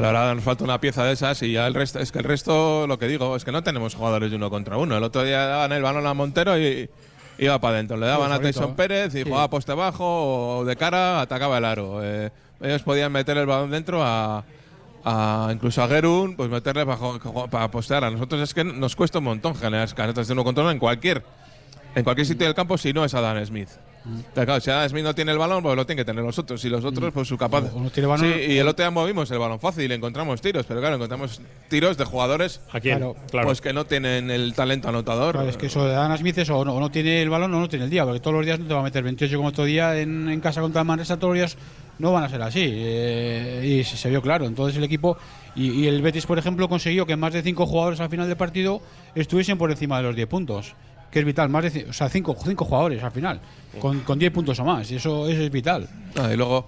[0.00, 2.24] Claro, ahora nos falta una pieza de esas y ya el resto, es que el
[2.24, 4.96] resto, lo que digo, es que no tenemos jugadores de uno contra uno.
[4.96, 6.90] El otro día daban el balón a Montero y
[7.38, 7.96] iba para adentro.
[7.96, 8.58] Le daban a solito.
[8.58, 12.00] Tyson Pérez y jugaba poste bajo o de cara atacaba el aro.
[12.02, 14.42] Eh, ellos podían meter el balón dentro a,
[15.04, 18.02] a- incluso a Gerun, pues meterle bajo, para postear.
[18.02, 20.80] A nosotros es que nos cuesta un montón generar caretas de uno contra uno en
[20.80, 21.22] cualquier,
[21.94, 23.68] en cualquier sitio del campo si no es Adam Smith.
[24.34, 26.38] Pero claro, si Adam Smith no tiene el balón, pues lo tienen que tener los
[26.38, 26.62] otros.
[26.66, 27.72] Y los otros, pues su capaz.
[27.74, 30.66] O no tiene balón, sí, y el otro día movimos el balón fácil, encontramos tiros,
[30.66, 32.98] pero claro, encontramos tiros de jugadores ¿A quién?
[32.98, 33.16] Claro.
[33.30, 33.46] Claro.
[33.46, 35.32] pues que no tienen el talento anotador.
[35.36, 37.54] Claro, es que eso de Ana Smith es o no, o no tiene el balón
[37.54, 39.36] o no tiene el día, porque todos los días no te va a meter 28
[39.38, 41.56] como otro día en, en casa contra el Manresa, todos los días
[41.98, 42.60] no van a ser así.
[42.72, 44.44] eh, y se, se vio claro.
[44.44, 45.16] Entonces el equipo
[45.56, 48.36] y, y el Betis, por ejemplo, consiguió que más de 5 jugadores al final del
[48.36, 48.82] partido
[49.14, 50.74] estuviesen por encima de los 10 puntos.
[51.14, 53.40] Que es vital, más de, o sea, 5 cinco jugadores al final,
[53.80, 54.90] con, con 10 puntos o más.
[54.90, 55.88] Y eso, eso es vital.
[56.20, 56.66] Ah, y luego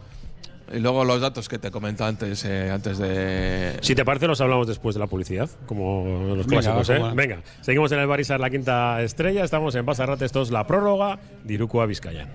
[0.73, 4.41] y luego los datos que te comentaba antes eh, antes de Si te parece, los
[4.41, 6.05] hablamos después de la publicidad, como
[6.37, 6.91] los Venga, clásicos.
[6.91, 7.01] va, ¿eh?
[7.01, 9.43] como- Venga, seguimos en el Barisar, la quinta estrella.
[9.45, 11.19] Estamos en Basarrate, esto es la prórroga.
[11.45, 12.29] Dirukua Vizcayan.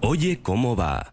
[0.00, 1.12] Oye, ¿cómo va?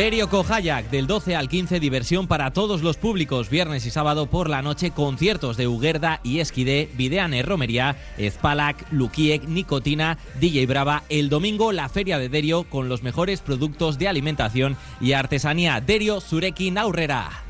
[0.00, 3.50] Derio Kohayak, del 12 al 15, diversión para todos los públicos.
[3.50, 9.46] Viernes y sábado por la noche, conciertos de Uguerda y Esquidé, Videane Romería, Spalak, Lukiek,
[9.46, 11.02] Nicotina, DJ Brava.
[11.10, 15.82] El domingo, la Feria de Derio con los mejores productos de alimentación y artesanía.
[15.82, 17.49] Derio Zurekin Aurrera.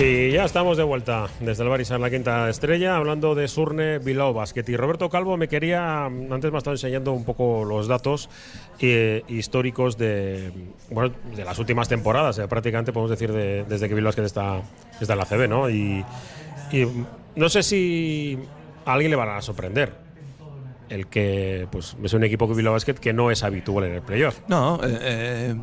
[0.00, 4.32] Y ya estamos de vuelta desde el Barisar, la quinta estrella, hablando de Surne Bilbao
[4.32, 4.62] Basket.
[4.68, 8.30] Y Roberto Calvo me quería, antes me ha estado enseñando un poco los datos
[8.78, 10.52] eh, históricos de,
[10.90, 14.62] bueno, de las últimas temporadas, eh, prácticamente podemos decir de- desde que Bilbao Basket está,
[15.00, 15.68] está en la CB, ¿no?
[15.68, 16.04] Y,
[16.70, 16.86] y
[17.34, 18.38] no sé si
[18.86, 19.92] a alguien le van a sorprender
[20.90, 24.02] el que pues es un equipo que Bilbao Basket que no es habitual en el
[24.02, 24.38] playoff.
[24.46, 25.54] No, eh, eh,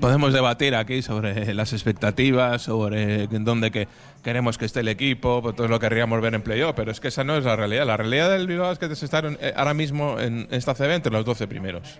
[0.00, 3.88] podemos debatir aquí sobre las expectativas, sobre en dónde que
[4.22, 7.08] queremos que esté el equipo, pues todo lo querríamos ver en playoff, pero es que
[7.08, 7.86] esa no es la realidad.
[7.86, 11.12] La realidad del Bilbao Basket es estar en- eh, ahora mismo en esta CB entre
[11.12, 11.98] los 12 primeros.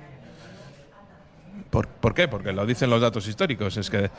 [1.71, 2.29] ¿Por, por qué?
[2.29, 3.77] Porque lo dicen los datos históricos.
[3.77, 4.11] Es que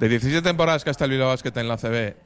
[0.00, 2.16] de 17 temporadas que está el Bilbao Basket en la CB,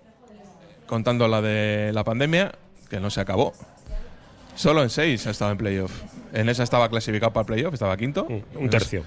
[0.87, 2.53] contando la de la pandemia,
[2.89, 3.53] que no se acabó,
[4.57, 5.93] solo en 6 ha estado en playoff.
[6.33, 8.27] En esa estaba clasificado para playoff, estaba quinto.
[8.55, 9.05] un tercio.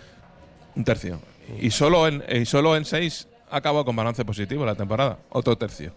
[0.76, 1.20] Un tercio.
[1.60, 5.20] Y solo en, y solo en 6 acabó con balance positivo la temporada.
[5.30, 5.94] Otro tercio.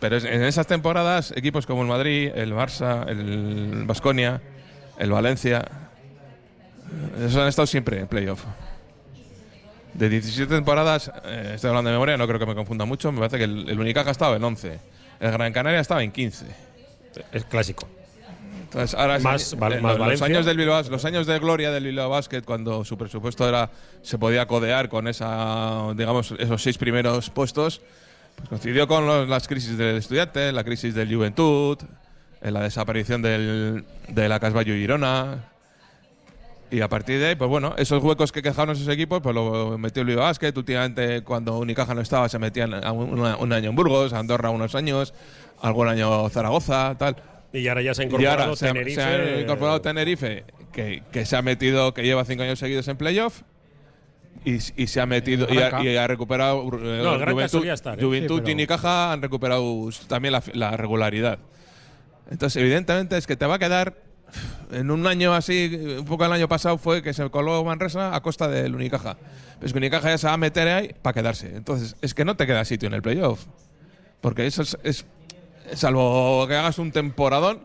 [0.00, 4.40] Pero en esas temporadas, equipos como el Madrid, el Barça, el Basconia,
[4.98, 5.62] el Valencia,
[7.18, 8.42] esos han estado siempre en playoff.
[9.92, 13.18] De 17 temporadas, eh, estoy hablando de memoria, no creo que me confunda mucho, me
[13.18, 14.78] parece que el, el Unicaja estaba en 11,
[15.20, 16.46] el Gran Canaria estaba en 15.
[17.32, 17.86] Es clásico.
[18.72, 22.08] Entonces, ahora Más eh, más los, años del Bilbao, los años de gloria del Bilbao
[22.08, 23.68] Basket, cuando su presupuesto era
[24.02, 27.80] se podía codear con esa, digamos, esos seis primeros puestos,
[28.36, 31.78] pues coincidió con los- las crisis del estudiante, la crisis del Juventud,
[32.42, 35.46] eh, la desaparición del, de la Casballo y Girona.
[36.70, 39.76] Y a partir de ahí, pues bueno, esos huecos que quejaron esos equipos, pues lo
[39.78, 40.52] metió el Bilbao Basket.
[40.56, 45.12] Últimamente, cuando Unicaja no estaba, se metían un, un año en Burgos, Andorra unos años,
[45.60, 47.16] algún año Zaragoza, tal.
[47.52, 49.00] Y ahora ya se ha Y incorporado ahora se ha- Tenerife.
[49.02, 52.96] se ha incorporado Tenerife, que, que se ha metido, que lleva cinco años seguidos en
[52.96, 53.42] playoff.
[54.44, 58.02] Y, y se ha metido y ha, y ha recuperado eh, No, Juventud, estar, ¿eh?
[58.02, 61.38] Juventud Sí, pero- y Unicaja han recuperado también la, la regularidad.
[62.30, 63.96] Entonces, evidentemente, es que te va a quedar
[64.70, 68.22] en un año así, un poco el año pasado fue que se coló Manresa a
[68.22, 69.16] costa del Unicaja.
[69.56, 71.54] Pero es que Unicaja ya se va a meter ahí para quedarse.
[71.56, 73.44] Entonces, es que no te queda sitio en el playoff.
[74.20, 75.06] Porque eso es, es-
[75.74, 77.64] salvo que hagas un temporadón,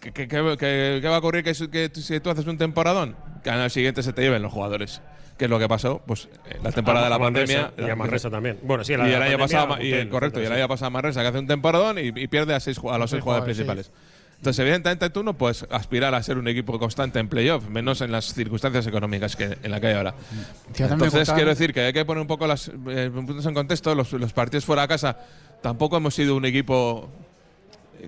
[0.00, 0.56] ¿qué, qué- qué-
[1.02, 3.16] qué- va a ocurrir que, si- que tú- si tú haces un temporadón?
[3.42, 5.00] Que al año siguiente se te lleven los jugadores.
[5.38, 6.00] ¿Qué es lo que pasó?
[6.06, 7.72] Pues eh, la temporada de la A pandemia.
[7.76, 8.58] y a Manresa también.
[8.62, 10.90] Bueno, sí, y la de el la año pasado, y, correcto, y el año pasado
[10.90, 13.90] Manresa que hace un temporadón y, y pierde a, seis, a los seis jugadores principales.
[14.38, 18.12] Entonces, evidentemente, tú no puedes aspirar a ser un equipo constante en playoff, menos en
[18.12, 20.14] las circunstancias económicas que, en las que hay ahora.
[20.74, 23.54] Sí, me Entonces, quiero decir que hay que poner un poco las eh, puntos en
[23.54, 23.94] contexto.
[23.94, 25.18] Los, los partidos fuera de casa
[25.62, 27.08] tampoco hemos sido un equipo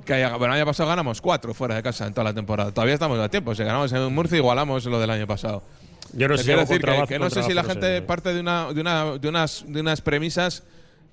[0.04, 0.36] que haya.
[0.36, 2.72] Bueno, el año pasado ganamos cuatro fuera de casa en toda la temporada.
[2.72, 3.54] Todavía estamos a tiempo.
[3.54, 5.62] Si ganamos en Murcia, igualamos lo del año pasado.
[6.12, 8.72] Yo no sé si quiero decir que, no sé si la gente parte de, una,
[8.72, 10.62] de, una, de, unas, de unas premisas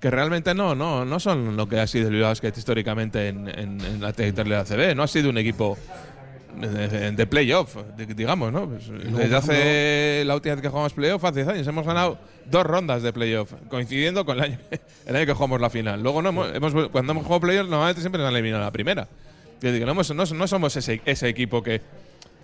[0.00, 3.48] que realmente no, no, no son lo que ha sido el Bilbao Basket históricamente en,
[3.48, 4.96] en, en la trayectoria de la CB.
[4.96, 5.76] No ha sido un equipo
[6.56, 8.68] de, de playoff, digamos, ¿no?
[8.68, 12.18] Pues, desde hace la última vez que jugamos playoff, hace 10 años, hemos ganado
[12.50, 14.58] dos rondas de playoff, coincidiendo con el año,
[15.06, 16.02] el año que jugamos la final.
[16.02, 19.08] Luego, no hemos, hemos- cuando hemos jugado playoff, normalmente siempre nos han eliminado la primera.
[19.60, 21.80] Yo digo, no, no, no somos ese, ese equipo que,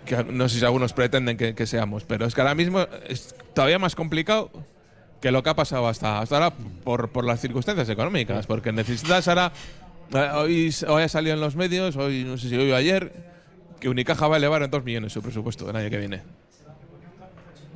[0.07, 3.35] que no sé si algunos pretenden que, que seamos, pero es que ahora mismo es
[3.55, 4.51] todavía más complicado
[5.21, 9.29] que lo que ha pasado hasta, hasta ahora por, por las circunstancias económicas, porque necesitas
[9.29, 9.53] ahora,
[10.15, 13.13] eh, hoy, hoy ha salido en los medios, hoy no sé si hoy o ayer,
[13.83, 16.23] que Unicaja va a elevar en 2 millones su presupuesto el año que viene.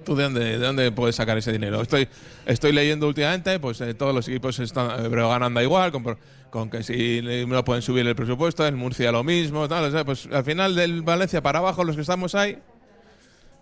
[0.05, 1.83] ¿Tú de dónde, de dónde puedes sacar ese dinero?
[1.83, 7.65] Estoy, leyendo últimamente, pues eh, todos los equipos están eh, igual, con, que si no
[7.65, 9.67] pueden subir el presupuesto, en Murcia lo mismo,
[10.05, 12.57] pues al final del Valencia para abajo, los que estamos ahí,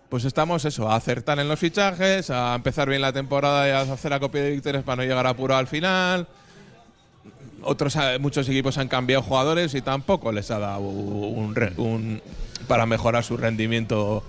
[0.09, 3.91] pues estamos eso, a acertar en los fichajes, a empezar bien la temporada y a
[3.91, 6.27] hacer la copia de victorias para no llegar apurado al final.
[7.61, 12.21] Otros, eh, muchos equipos han cambiado jugadores y tampoco les ha dado un, un-
[12.67, 14.23] para mejorar su rendimiento.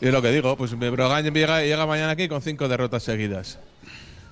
[0.00, 3.58] Y es lo que digo, pues Brogan llega, llega mañana aquí con cinco derrotas seguidas.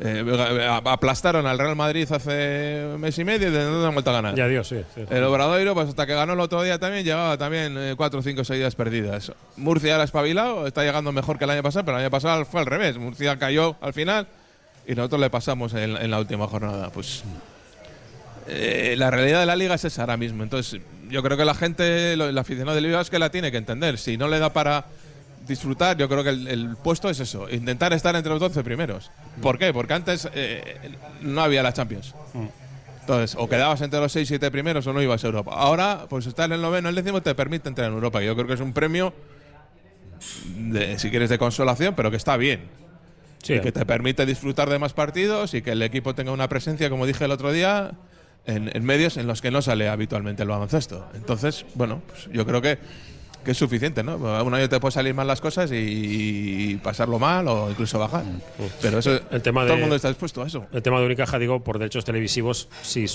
[0.00, 0.24] Eh,
[0.68, 4.10] a- aplastaron al Real Madrid hace un mes y medio y de no han vuelto
[4.10, 4.34] a ganar.
[4.34, 4.80] Ya Dios, sí.
[4.94, 5.02] sí.
[5.08, 8.22] El Obradoiro, pues hasta que ganó el otro día también, llevaba también eh, cuatro o
[8.22, 9.30] cinco seguidas perdidas.
[9.56, 12.60] Murcia ahora espabilado, está llegando mejor que el año pasado, pero el año pasado fue
[12.60, 12.98] al revés.
[12.98, 14.26] Murcia cayó al final
[14.86, 16.90] y nosotros le pasamos en, en la última jornada.
[16.90, 17.22] Pues
[18.48, 20.42] eh, la realidad de la liga es esa ahora mismo.
[20.42, 23.58] Entonces, yo creo que la gente, el aficionado del Bilbao es que la tiene que
[23.58, 23.98] entender.
[23.98, 24.86] Si no le da para
[25.46, 29.10] disfrutar, yo creo que el, el puesto es eso, intentar estar entre los 12 primeros.
[29.42, 29.72] ¿Por qué?
[29.72, 30.78] Porque antes eh,
[31.20, 32.14] no había la Champions.
[33.00, 35.52] Entonces, o quedabas entre los 6 7 primeros o no ibas a Europa.
[35.54, 38.22] Ahora, pues estar en el noveno, el décimo te permite entrar en Europa.
[38.22, 39.12] Yo creo que es un premio,
[40.56, 42.62] de, si quieres, de consolación, pero que está bien.
[43.42, 43.54] Sí.
[43.54, 46.88] Y que te permite disfrutar de más partidos y que el equipo tenga una presencia,
[46.88, 47.92] como dije el otro día,
[48.46, 51.06] en, en medios en los que no sale habitualmente el baloncesto.
[51.14, 52.78] Entonces, bueno, pues yo creo que,
[53.44, 54.16] que es suficiente, ¿no?
[54.16, 58.24] Un año te puede salir mal las cosas y, y pasarlo mal o incluso bajar.
[58.80, 60.66] Pero eso, el tema todo el mundo está dispuesto a eso.
[60.72, 63.06] El tema de Unicaja, digo, por derechos televisivos, sí,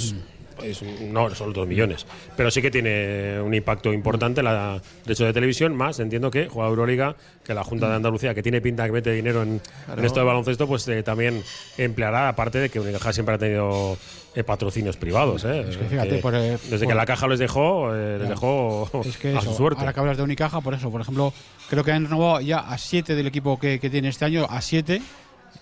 [0.64, 2.06] es un- no son dos millones.
[2.38, 6.70] Pero sí que tiene un impacto importante la derecho de televisión, más entiendo que juega
[6.70, 10.00] Euroliga, que la Junta de Andalucía, que tiene pinta que mete dinero en, Claro.
[10.02, 11.42] en esto de baloncesto, pues eh, también
[11.78, 13.98] empleará, aparte de que Unicaja siempre ha tenido
[14.36, 15.44] eh, patrocinios privados.
[15.46, 18.90] eh, que fíjate, que por, eh, desde por- que la caja les dejó, les dejó
[19.06, 19.80] Es que a eso, su suerte.
[19.82, 21.34] ahora que hablas de Unicaja, por eso, por ejemplo,
[21.70, 24.62] creo que han renovado ya a 7 del equipo que, que tiene este año, a
[24.62, 25.02] 7.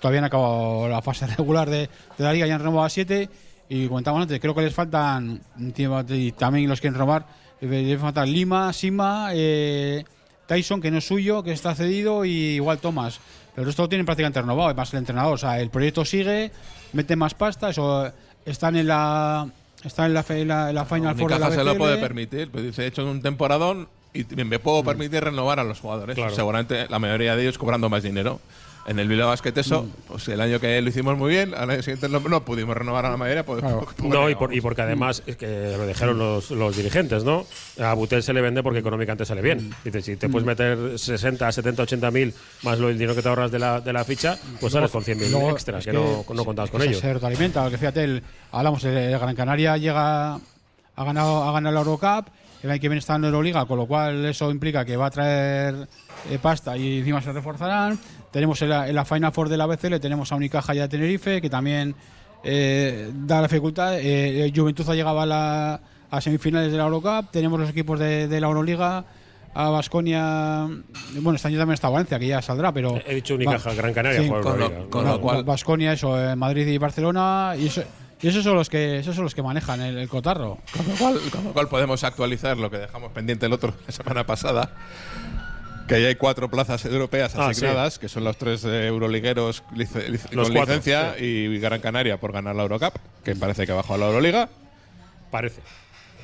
[0.02, 1.78] Todavía no ha acabado la fase regular de,
[2.18, 3.30] de la liga, ya han renovado a 7.
[3.70, 5.42] Y comentábamos antes, creo que les faltan,
[6.08, 7.26] y también los quieren robar,
[7.60, 10.06] eh, les faltan Lima, Sima, eh,
[10.46, 13.20] Tyson, que no es suyo, que está cedido, y igual Thomas.
[13.54, 15.34] Pero el resto lo tienen prácticamente renovado, además el entrenador.
[15.34, 16.52] O sea, el proyecto sigue,
[16.94, 18.12] mete más pasta, eso
[18.46, 19.50] están en la.
[19.84, 22.50] Están en la, en la, en la Final Four de la se lo puede permitir.
[22.50, 26.16] Pues dice, he hecho un temporadón y me puedo permitir renovar a los jugadores.
[26.16, 26.34] Claro.
[26.34, 28.40] Seguramente la mayoría de ellos cobrando más dinero.
[28.88, 31.82] En el Bilbao Basket eso, pues el año que lo hicimos muy bien, al año
[31.82, 33.46] siguiente no, no pudimos renovar a la mayoría.
[33.46, 33.62] Pues,
[33.98, 37.46] pues, No, y, por- y porque además es que lo dijeron los, los dirigentes, ¿no?
[37.84, 39.74] A Butel se le vende porque económicamente sale bien.
[39.84, 42.34] Dice, si te puedes meter 60, 70, 80 mil
[42.64, 45.04] más lo, el dinero que te ahorras de la, de la ficha, pues sales con
[45.04, 47.00] 100 mil extras, es que, no, no contabas con que ellos.
[47.02, 48.24] Se autoalimenta, porque fíjate, el-
[48.54, 52.28] hablamos, el, el Gran Canaria llega, ha ganado, ha ganado la Eurocup,
[52.64, 55.08] el año que viene está en la Euroliga, con lo cual eso implica que va
[55.08, 55.88] a traer
[56.32, 58.00] eh, pasta y encima se reforzarán.
[58.32, 60.88] Tenemos en la, en la Final Four de la BCL, tenemos a Unicaja y a
[60.90, 61.96] Tenerife, que también
[62.44, 63.96] eh, da la dificultad.
[64.00, 65.80] Eh, Juventud ha llegado a, la,
[66.12, 69.06] a semifinales de la Eurocup, tenemos los equipos de, de la Euroliga.
[69.60, 70.68] A Basconia,
[71.16, 73.02] bueno, este año también está Valencia, que ya saldrá, pero.
[73.08, 74.90] He dicho Unicaja, Gran Canaria, Sí, con lo- Euroliga.
[74.92, 77.82] con No, lo cual- Vasconia, eso, eh, Madrid y Barcelona, y eso,
[78.22, 80.60] y esos son los que esos son los que manejan el, el cotarro.
[80.76, 83.92] Con lo, cual, con lo cual podemos actualizar lo que dejamos pendiente el otro la
[83.92, 84.70] semana pasada.
[85.88, 90.10] Que ya hay cuatro plazas europeas Ah, asignadas, que son los tres eh, euroligueros lice-
[90.10, 91.24] Los con cuatro, licencia sí.
[91.26, 94.50] y Gran Canaria por ganar la Eurocup, que parece que bajó a la Euroliga.
[95.32, 95.62] Parece.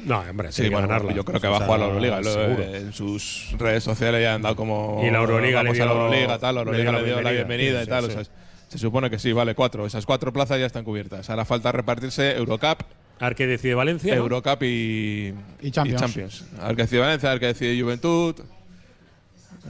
[0.05, 1.13] No, hombre, Sí, bueno, ganarla.
[1.13, 2.19] yo creo que bajó a la Euroliga.
[2.19, 2.63] Lo- seguro.
[2.63, 5.01] En sus redes sociales ya han dado como.
[5.01, 6.55] Y la Euroliga le a la dio- Euroliga, tal.
[6.55, 7.69] La le Euroliga dio le dio la bienvenida.
[7.71, 8.03] bienvenida Sí, y tal.
[8.05, 8.33] sí, o sea,
[8.67, 9.85] se supone que sí, vale, cuatro.
[9.85, 11.29] Esas cuatro plazas ya están cubiertas.
[11.29, 12.81] Ahora falta repartirse Eurocup,
[13.19, 14.13] A ver qué decide Valencia.
[14.15, 14.21] ¿no?
[14.23, 16.43] Eurocup y, Y Champions.
[16.59, 18.35] A ver qué decide Valencia, a ver qué decide Juventud.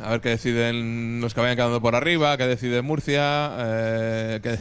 [0.01, 3.51] A ver qué deciden los que vayan quedando por arriba, qué decide Murcia.
[3.59, 4.57] eh, qué-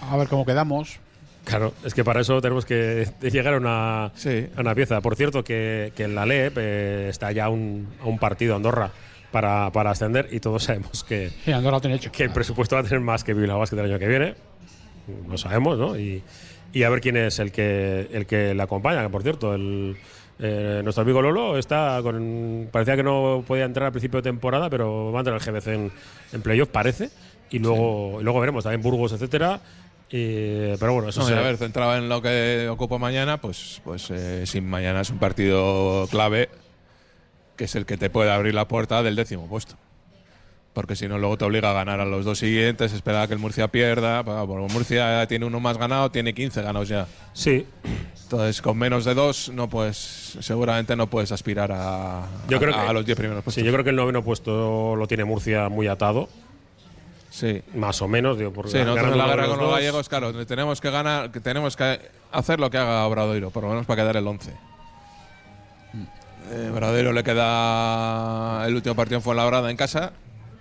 [0.00, 0.98] A ver cómo quedamos.
[1.44, 4.46] Claro, es que para eso tenemos que llegar a una, Sí.
[4.56, 5.00] a una pieza.
[5.00, 8.90] Por cierto, que, que en la LEP eh, está ya un, a un partido Andorra
[9.32, 12.12] para, para ascender y todos sabemos que, Sí, Andorra lo tiene hecho.
[12.12, 14.34] que el presupuesto va a tener más que Bilbao Basket el año que viene.
[15.28, 15.98] Lo sabemos, ¿no?
[15.98, 16.22] Y,
[16.72, 19.02] y a ver quién es el que, el que le acompaña.
[19.02, 19.96] Que por cierto, el,
[20.40, 22.68] eh, nuestro amigo Lolo está con.
[22.70, 25.66] Parecía que no podía entrar al principio de temporada, pero va a entrar al GBC
[25.68, 25.92] en,
[26.32, 27.10] en playoff, parece.
[27.50, 29.60] Y luego, y luego veremos, también Burgos, etcétera.
[30.10, 34.10] Y- pero bueno, eso No, a ver, centrado en lo que ocupo mañana, pues, pues
[34.10, 36.48] eh, si mañana es un partido clave,
[37.56, 39.74] que es el que te puede abrir la puerta del décimo puesto.
[40.78, 43.32] Porque si no, luego te obliga a ganar a los dos siguientes, esperar a que
[43.32, 44.22] el Murcia pierda.
[44.22, 47.08] Porque Murcia tiene uno más ganado, tiene 15 ganados ya.
[47.32, 47.66] Sí.
[48.22, 52.72] Entonces, con menos de dos, no puedes, seguramente no puedes aspirar a, Yo a- creo
[52.74, 53.60] que- a los 10 primeros puestos.
[53.60, 56.28] Sí, yo creo que el noveno puesto lo tiene Murcia muy atado.
[57.28, 57.60] Sí.
[57.74, 59.74] Más o menos, digo, por Sí, nosotros en la guerra con los dos.
[59.74, 61.98] gallegos, claro, tenemos que ganar, que tenemos que
[62.30, 64.52] hacer lo que haga Obradoiro, por lo menos para quedar el 11.
[66.52, 70.12] Eh, Obradoiro le queda el último partido en Fuenlabrada en casa,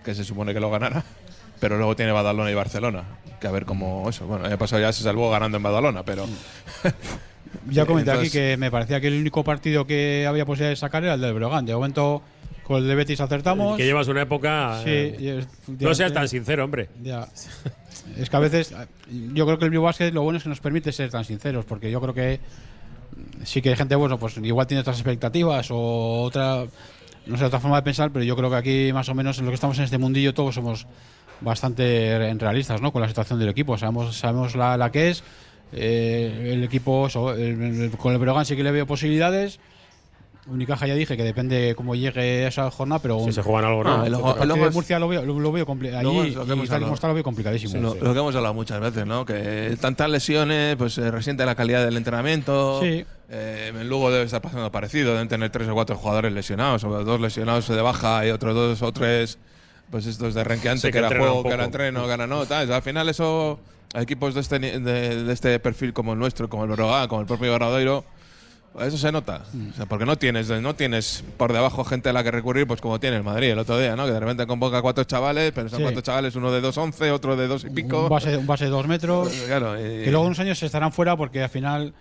[0.07, 1.03] que se supone que lo ganará,
[1.59, 3.03] pero luego tiene Badalona y Barcelona,
[3.41, 4.25] que a ver cómo eso.
[4.25, 6.25] Bueno, el año pasado ya se salvó ganando en Badalona, pero
[7.69, 10.75] Ya comenté Entonces- aquí que me parecía que el único partido que había posibilidad de
[10.77, 11.65] sacar era el del Breogán.
[11.65, 12.21] De momento,
[12.63, 13.75] con el de Betis acertamos.
[13.75, 14.79] Que llevas una época.
[14.83, 15.45] Sí, eh,
[15.79, 16.89] no seas tan sincero, hombre.
[17.03, 17.27] Ya.
[18.17, 18.73] Es que a veces,
[19.33, 21.91] yo creo que el Basket lo bueno es que nos permite ser tan sinceros, porque
[21.91, 22.39] yo creo que
[23.43, 26.65] sí que hay gente, bueno, pues igual tiene otras expectativas o otra,
[27.27, 29.45] no sé, otra forma de pensar, pero yo creo que aquí más o menos en
[29.45, 30.87] lo que estamos en este mundillo todos somos
[31.41, 32.91] bastante realistas, ¿no?
[32.91, 35.23] Con la situación del equipo, sabemos, sabemos la, la que es,
[35.73, 37.07] eh, el equipo,
[37.97, 39.59] con el Breogán sí que le veo posibilidades.
[40.49, 44.07] Unicaja ya dije que depende cómo llegue esa jornada, pero Si se juegan algo, ¿no?
[44.07, 45.99] No, el Murcia lo veo, lo, lo veo complicado.
[45.99, 46.45] Allí lo
[47.13, 47.71] veo complicadísimo.
[47.73, 49.25] Sí, lo, lo que hemos hablado muchas veces, ¿no?
[49.25, 52.79] Que tantas lesiones, pues eh, resiente la calidad del entrenamiento.
[52.81, 53.05] Sí.
[53.29, 57.03] Eh, en Lugo debe estar pasando parecido, deben tener tres o cuatro jugadores lesionados, o
[57.03, 59.37] dos lesionados de baja y otros dos o tres,
[59.91, 62.45] pues estos de renqueante, Sí, que que, era juego, que era entreno, que era no,
[62.45, 62.71] tal.
[62.71, 63.59] Al final eso,
[63.93, 64.79] a equipos de este, de,
[65.23, 68.05] de este perfil como el nuestro, como el Berogá, como el propio Garadoiro,
[68.79, 69.41] eso se nota.
[69.71, 72.79] O sea, porque no tienes, no tienes por debajo gente a la que recurrir, pues
[72.81, 74.05] como tiene el Madrid el otro día, ¿no?
[74.05, 75.83] Que de repente convoca a cuatro chavales, pero son Sí.
[75.83, 78.03] cuatro chavales, uno de 2'11, otro de dos y pico.
[78.03, 79.29] Un base, un base de dos metros.
[79.47, 81.93] Claro, y- Que luego unos años se estarán fuera porque al final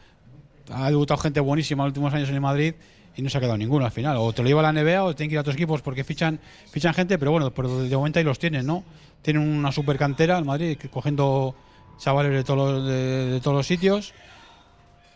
[0.72, 2.74] ha debutado gente buenísima en los últimos años en el Madrid
[3.16, 4.16] y no se ha quedado ninguno al final.
[4.18, 6.04] O te lo lleva a la NBA o tienen que ir a otros equipos porque
[6.04, 6.38] fichan
[6.70, 8.84] fichan gente, pero bueno, pero de momento ahí los tienen, ¿no?
[9.22, 11.54] Tienen una super cantera el Madrid cogiendo
[11.98, 14.12] chavales de todos los, de, de todos los sitios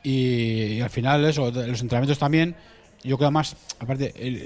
[0.02, 2.54] y, y al final eso, los entrenamientos también.
[3.02, 4.36] Yo creo más, aparte, el,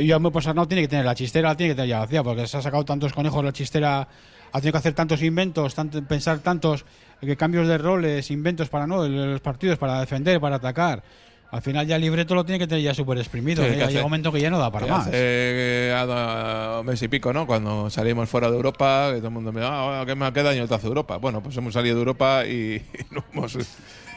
[0.00, 2.22] el, yo me pasar no tiene que tener la chistera, tiene que tener ya vacía,
[2.22, 4.06] porque se ha sacado tantos conejos la chistera,
[4.52, 6.84] ha tenido que hacer tantos inventos, tanto, pensar tantos
[7.20, 11.02] que cambios de roles, inventos para no, los partidos, para defender, para atacar.
[11.50, 13.64] Al final ya el libreto lo tiene que tener ya súper exprimido.
[13.64, 13.82] Sí, ¿eh?
[13.82, 15.06] hace- llega un momento que ya no da para más.
[15.08, 17.46] Hace eh, a- a un mes y pico, ¿no?
[17.48, 20.42] Cuando salimos fuera de Europa, que todo el mundo me dice, ah, ¿qué, me- qué
[20.44, 21.16] daño te hace Europa?
[21.16, 23.56] Bueno, pues hemos salido de Europa y, no hemos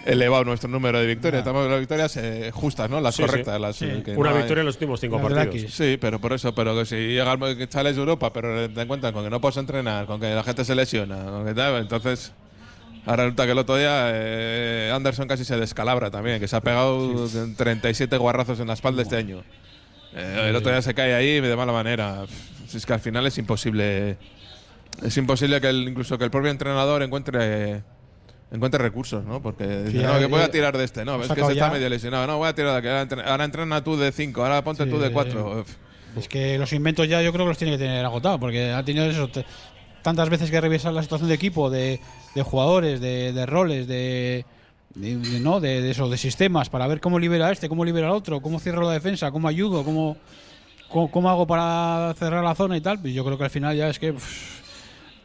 [0.07, 1.39] elevado nuestro número de victorias.
[1.41, 3.01] Estamos las victorias eh, justas, ¿no?
[3.01, 3.55] Las Sí, correctas.
[3.55, 3.61] sí.
[3.61, 3.85] Las, Sí.
[3.85, 5.73] eh, que Una no hay- victoria en los últimos cinco La partidos.
[5.73, 9.11] Sí, pero por eso, pero que si llegas que sales de Europa, pero te encuentras
[9.13, 12.31] con que no puedes entrenar, con que la gente se lesiona, con que tal, entonces
[13.05, 16.61] ahora resulta que el otro día eh, Anderson casi se descalabra también, que se ha
[16.61, 17.27] pegado
[17.57, 19.43] 37 guarrazos en la espalda este año.
[20.13, 22.23] Eh, el otro día se cae ahí de mala manera.
[22.73, 24.17] Es que al final es imposible,
[25.03, 27.83] es imposible que el, incluso que el propio entrenador encuentre
[28.51, 29.41] encuentre recursos, ¿no?
[29.41, 31.69] Porque ya, no, que voy a tirar de este, no, ha es que se está
[31.69, 34.41] medio lesionado, no, voy a tirar de aquí, ahora entre- ahora entrena tú de 5,
[34.43, 35.65] ahora ponte Sí, tú de eh, 4.
[36.17, 38.83] Es que los inventos ya yo creo que los tiene que tener agotados, porque ha
[38.83, 39.45] tenido eso, te-
[40.01, 41.99] tantas veces que revisar la situación de equipo, de,
[42.33, 44.45] de jugadores, de, de roles, de,
[44.95, 45.59] ¿no?
[45.59, 48.59] de, eso, de sistemas, para ver cómo libera a este, cómo libera al otro, cómo
[48.59, 50.15] cierro la defensa, cómo ayudo, cómo,
[50.89, 52.99] cómo, cómo hago para cerrar la zona y tal.
[53.01, 54.15] Pues yo creo que al final ya es que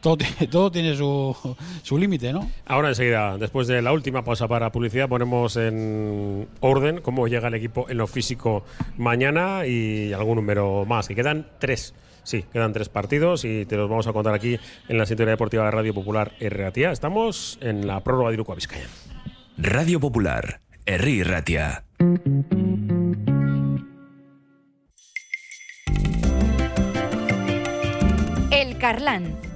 [0.03, 2.47] todo, tiene- todo tiene su, su límite, ¿no?
[2.67, 7.55] Ahora enseguida, después de la última pausa para publicidad, ponemos en orden cómo llega el
[7.55, 8.63] equipo en lo físico
[8.97, 11.95] mañana y algún número más, que quedan tres.
[12.25, 15.65] Sí, quedan tres partidos y te los vamos a contar aquí en la sintonía deportiva
[15.65, 16.91] de Radio Popular RATIA.
[16.91, 18.85] Estamos en la prórroga de Iruko a Vizcaya.
[19.57, 21.83] Radio Popular, Herri Ratia.
[28.51, 29.35] El Carlán,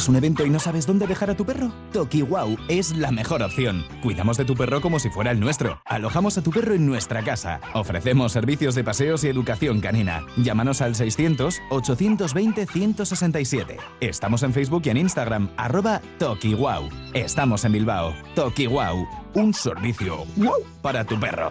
[0.00, 1.70] ¿Tienes un evento y no sabes dónde dejar a tu perro?
[1.92, 3.84] Toki Wow es la mejor opción.
[4.02, 5.78] Cuidamos de tu perro como si fuera el nuestro.
[5.84, 7.60] Alojamos a tu perro en nuestra casa.
[7.74, 10.24] Ofrecemos servicios de paseos y educación canina.
[10.38, 13.76] Llámanos al 600-820-167.
[14.00, 16.88] Estamos en Facebook y en Instagram, arroba Toki Wow.
[17.12, 18.14] Estamos en Bilbao.
[18.34, 20.24] Toki Wow, un servicio
[20.80, 21.50] para tu perro.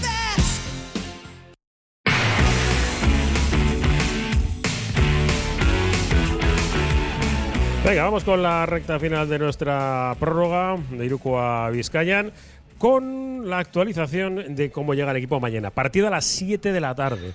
[7.83, 12.31] Venga, vamos con la recta final de nuestra prórroga de Iruko a Vizcayan
[12.77, 15.71] con la actualización de cómo llega el equipo mañana.
[15.71, 17.33] Partido a las 7 de la tarde.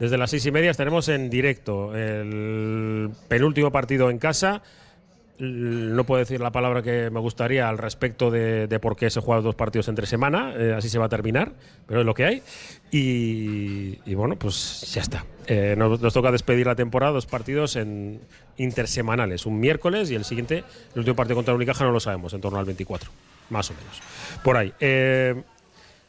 [0.00, 1.96] desde las seis y media estaremos en directo.
[1.96, 4.62] El penúltimo partido en casa.
[5.36, 9.42] No puedo decir la palabra que me gustaría al respecto de, por qué se juegan
[9.42, 10.54] dos partidos entre semana.
[10.56, 11.52] eh, así se va a terminar,
[11.86, 12.42] pero es lo que hay.
[12.92, 15.24] Y, bueno, pues ya está.
[15.48, 18.20] Eh, nos, toca despedir la temporada, dos partidos en
[18.58, 19.44] intersemanales.
[19.44, 20.62] Un miércoles y el siguiente,
[20.92, 23.10] el último partido contra Unicaja no lo sabemos, en torno al 24,
[23.50, 24.00] más o menos.
[24.44, 24.72] Por ahí.
[24.78, 25.34] Eh,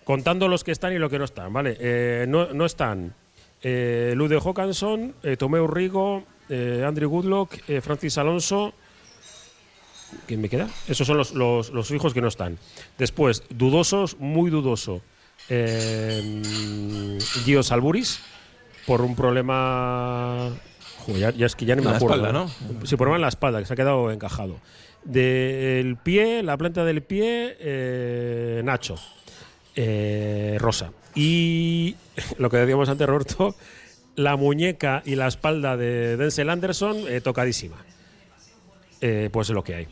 [0.04, 2.28] contando los que están y los que no están, ¿vale?
[2.28, 3.16] No, no están
[3.64, 6.24] Lude Hawkinson, Tomeu Rigo,
[6.86, 8.76] Andrew Goodlock, Francis Alonso.
[10.26, 10.68] ¿Quién me queda?
[10.88, 12.58] Esos son los, los, los fijos que no están.
[12.98, 15.02] Después, dudosos, muy dudoso.
[15.50, 18.22] Eh, Gio Salburis,
[18.86, 20.50] por un problema.
[21.00, 22.16] Joder, ya, ya es que ya ni me la acuerdo.
[22.16, 22.86] espalda, ¿no?
[22.86, 24.60] Sí, problema en la espalda, que se ha quedado encajado.
[25.04, 28.96] Del pie, la planta del pie, eh, Nacho.
[29.76, 30.92] Eh, Rosa.
[31.14, 31.96] Y
[32.40, 33.56] lo que decíamos antes, Roberto,
[34.16, 37.78] la muñeca y la espalda de Denzel Anderson eh, tocadísima.
[39.32, 39.88] Pues es lo que hay.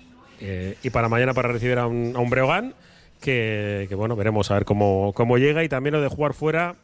[0.46, 2.74] Eh, y para mañana para recibir a un, a un Breogán,
[3.22, 6.76] que, que, bueno, veremos a ver cómo, cómo llega y también lo de jugar fuera.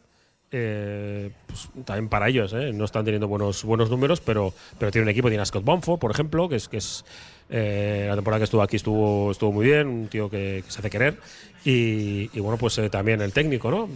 [0.51, 2.71] eh, pues, también para ellos, ¿eh?
[2.73, 5.97] no están teniendo buenos, buenos números, pero, pero tiene un equipo, tiene a Scott Bonfo,
[5.97, 7.03] por ejemplo, que es, que es
[7.49, 10.79] eh, la temporada que estuvo aquí estuvo, estuvo muy bien, un tío que, que se
[10.79, 11.17] hace querer.
[11.65, 13.89] Y, y bueno, pues eh, también el técnico, ¿no?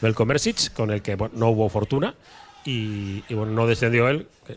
[0.00, 2.14] Belko Mersic, con el que bueno, no hubo fortuna
[2.64, 4.26] y, y, bueno, no descendió él.
[4.46, 4.56] que-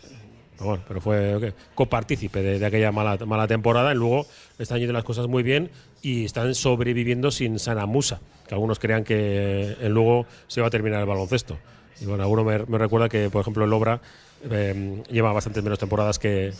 [0.59, 1.53] bueno, pero fue ¿qué?
[1.75, 3.91] copartícipe de, de aquella mala, mala temporada.
[3.91, 4.25] Y luego
[4.57, 5.69] están yendo las cosas muy bien
[6.01, 10.71] y están sobreviviendo sin Sana Musa, que algunos creían que en Lugo se iba a
[10.71, 11.57] terminar el baloncesto.
[12.01, 14.01] Y bueno, alguno me, me recuerda que, por ejemplo, el Obra
[14.49, 16.51] eh, lleva bastantes menos temporadas que,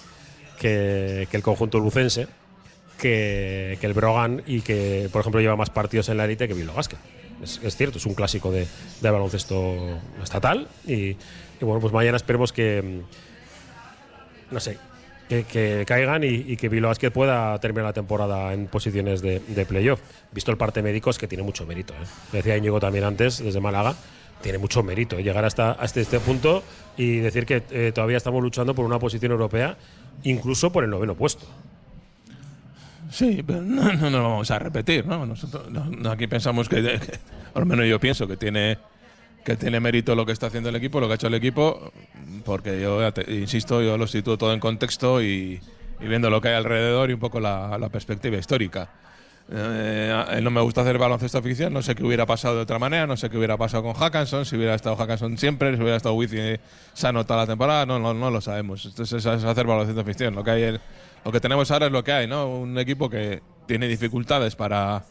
[0.60, 2.28] que, que el conjunto lucense,
[3.00, 6.54] que, que el Brogan y que, por ejemplo, lleva más partidos en la élite que
[6.54, 6.80] Bilbao.
[7.44, 8.66] Es, es cierto, es un clásico de,
[9.02, 10.70] de baloncesto estatal.
[10.88, 11.18] Y, y
[11.62, 13.02] bueno, pues mañana esperemos que,
[14.52, 14.78] no sé,
[15.30, 20.00] que, que caigan y, que Bilbao Basket pueda terminar la temporada en posiciones de, playoff.
[20.32, 21.94] Visto el parte médico, es que tiene mucho mérito.
[21.94, 22.06] ¿eh?
[22.32, 23.96] Me decía Íñigo también antes, desde Málaga,
[24.42, 26.64] tiene mucho mérito llegar hasta, este punto
[26.98, 29.78] y decir que eh, todavía estamos luchando por una posición europea,
[30.24, 31.46] incluso por el noveno puesto.
[33.12, 35.26] Sí, pero no, no, no lo vamos a repetir, ¿no?
[35.26, 37.00] Nosotros no, no, aquí pensamos que, que-
[37.56, 38.78] lo menos yo pienso que tiene
[39.46, 41.92] que tiene mérito lo que está haciendo el equipo, lo que ha hecho el equipo,
[42.44, 45.62] porque yo insisto, yo lo sitúo todo en contexto y,
[46.02, 48.90] y viendo lo que hay alrededor y un poco la, la perspectiva histórica.
[49.52, 53.06] Eh, no me gusta hacer baloncesto ficción, no sé qué hubiera pasado de otra manera,
[53.06, 56.16] no sé qué hubiera pasado con Hackanson, si hubiera estado Hackanson siempre, si hubiera estado
[56.16, 56.60] Wizzy
[56.94, 58.84] sano toda la temporada, no, no, no lo sabemos.
[58.86, 60.34] Entonces es hacer baloncesto ficción.
[60.34, 60.80] Lo que hay
[61.24, 62.48] lo que tenemos ahora es lo que hay, ¿no?
[62.48, 65.04] Un equipo que tiene dificultades para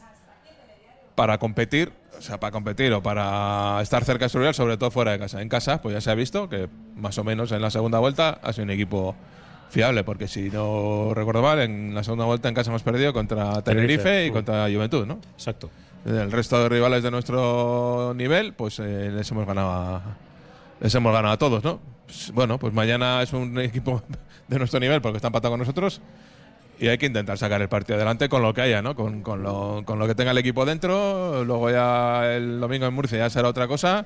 [1.14, 4.90] para competir, o sea, para competir o para estar cerca de su rival, sobre todo
[4.90, 5.42] fuera de casa.
[5.42, 8.38] En casa, pues ya se ha visto que más o menos en la segunda vuelta
[8.42, 9.14] ha sido un equipo
[9.70, 13.62] fiable, porque si no recuerdo mal, en la segunda vuelta en casa hemos perdido contra
[13.62, 15.18] Tenerife, Tenerife, y contra Juventud, ¿no?
[15.32, 15.70] Exacto.
[16.04, 20.02] El resto de rivales de nuestro nivel, pues eh, les hemos ganado a,
[20.80, 21.80] les hemos ganado a todos, ¿no?
[22.06, 24.02] Pues, bueno, pues mañana es un equipo
[24.48, 26.00] de nuestro nivel porque está empatado con nosotros
[26.84, 28.94] y hay que intentar sacar el partido adelante con lo que haya, ¿no?
[28.94, 31.42] Con, con lo, con lo que tenga el equipo dentro.
[31.42, 34.04] Luego ya el domingo en Murcia ya será otra cosa,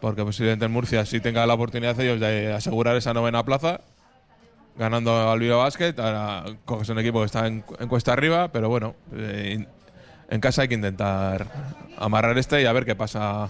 [0.00, 3.80] porque posiblemente en Murcia sí tenga la oportunidad ellos de asegurar esa novena plaza,
[4.76, 5.98] ganando al Bilbao Basket.
[5.98, 9.66] Ahora coges un equipo que está en, en cuesta arriba, pero bueno, eh,
[10.30, 11.48] en casa hay que intentar
[11.98, 13.48] amarrar este y a ver qué pasa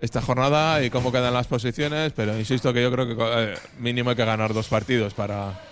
[0.00, 4.10] esta jornada y cómo quedan las posiciones, pero insisto que yo creo que eh, mínimo
[4.10, 5.71] hay que ganar dos partidos para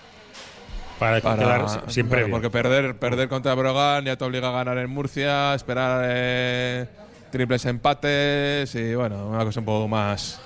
[1.01, 4.91] para, quedar sin claro, porque perder perder contra Brogan ya te obliga a ganar en
[4.91, 6.87] Murcia, esperar eh,
[7.33, 10.41] triples empates y bueno, una cosa un poco más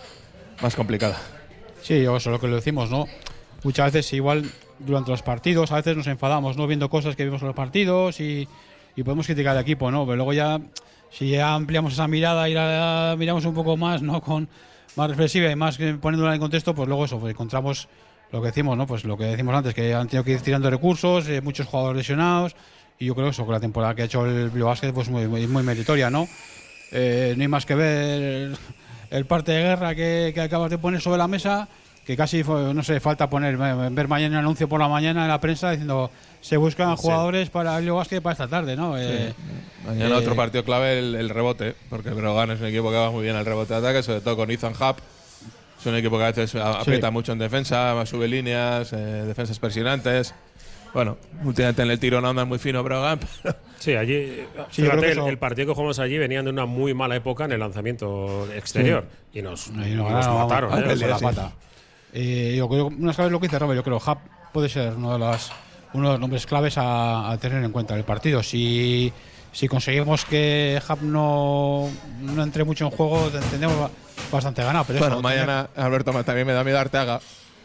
[0.63, 1.19] más complicada.
[1.83, 3.07] Sí, eso es lo que le decimos, ¿no?
[3.65, 4.49] Muchas veces igual
[4.79, 6.69] durante los partidos, a veces nos enfadamos, ¿no?
[6.69, 8.49] Viendo cosas que vimos en los partidos y,
[8.95, 10.05] y podemos criticar al equipo, ¿no?
[10.05, 10.61] Pero luego ya,
[11.11, 14.21] si ya ampliamos esa mirada y la miramos un poco más, ¿no?
[14.21, 14.49] Con
[14.95, 17.89] más reflexiva y más poniéndola en contexto, pues luego eso, pues encontramos
[18.35, 18.85] lo que decimos, ¿no?
[18.85, 21.99] Pues lo que decimos antes, que han tenido que ir tirando recursos, eh, muchos jugadores
[21.99, 22.57] lesionados,
[22.99, 25.29] y yo creo eso, que la temporada que ha hecho el Bilbao Basket, pues muy,
[25.29, 26.27] muy, muy meritoria, ¿no?
[26.91, 28.57] Eh, no hay más que ver el,
[29.11, 31.69] el parte de guerra que, que acabas de poner sobre la mesa,
[32.05, 35.41] que casi, no sé, falta poner, ver mañana un anuncio por la mañana en la
[35.41, 36.11] prensa diciendo
[36.41, 37.03] se buscan Sí.
[37.03, 38.99] jugadores para el Basket para esta tarde, ¿no?
[38.99, 39.33] Eh,
[39.87, 43.13] Mañana eh, otro partido clave, el, el rebote, porque Brogan es un equipo que va
[43.13, 44.97] muy bien al rebote de ataque, sobre todo con Ethan Hub.
[45.85, 50.35] Es un equipo que a veces aprieta mucho en defensa, sube líneas, eh, defensas presionantes.
[50.95, 54.47] Bueno, últimamente en el tiro no andan muy fino Brogan, pero Sí, allí.
[54.71, 56.95] Sí, yo fíjate, creo que el, el partido que jugamos allí venían de una muy
[56.95, 59.05] mala época en el lanzamiento exterior.
[59.35, 60.71] Y nos, Y nos nos ganaron, mataron.
[60.71, 60.99] vamos, ¿eh?
[61.01, 61.53] con la pata.
[62.15, 64.19] Eh, yo creo, una vez lo que dice Robert, yo creo que Hub
[64.55, 65.53] puede ser uno de, las,
[65.93, 68.43] uno de los nombres claves a, a tener en cuenta en el partido.
[68.43, 69.13] Si,
[69.53, 71.91] si conseguimos que Hub no,
[72.23, 73.91] no entre mucho en juego, tendremos ba-
[74.35, 74.85] bastante ganado.
[74.87, 77.21] Pero bueno, eso, mañana Alberto ma- también me da miedo Arteaga,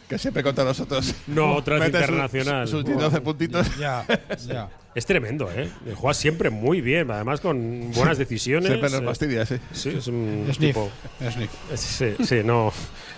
[0.07, 1.13] que siempre contra nosotros.
[1.27, 2.67] No, otra internacional.
[2.67, 3.77] Sus 12 puntitos.
[3.77, 4.05] Ya,
[4.47, 4.69] ya.
[4.95, 5.69] Es tremendo, ¿eh?
[5.95, 8.69] Juega siempre muy bien, además con buenas decisiones.
[8.69, 9.55] Siempre nos eh, fastidia, sí.
[9.71, 10.89] Sí, es un Sniff, tipo.
[11.31, 11.51] sniff.
[11.75, 12.73] Sí, sí, no.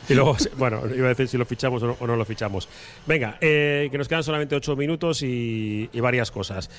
[0.10, 2.68] Y luego, bueno, iba a decir si lo fichamos o no, o no lo fichamos.
[3.08, 6.70] Venga, eh, que nos quedan solamente ocho minutos y, y varias cosas.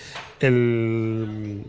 [0.41, 1.63] El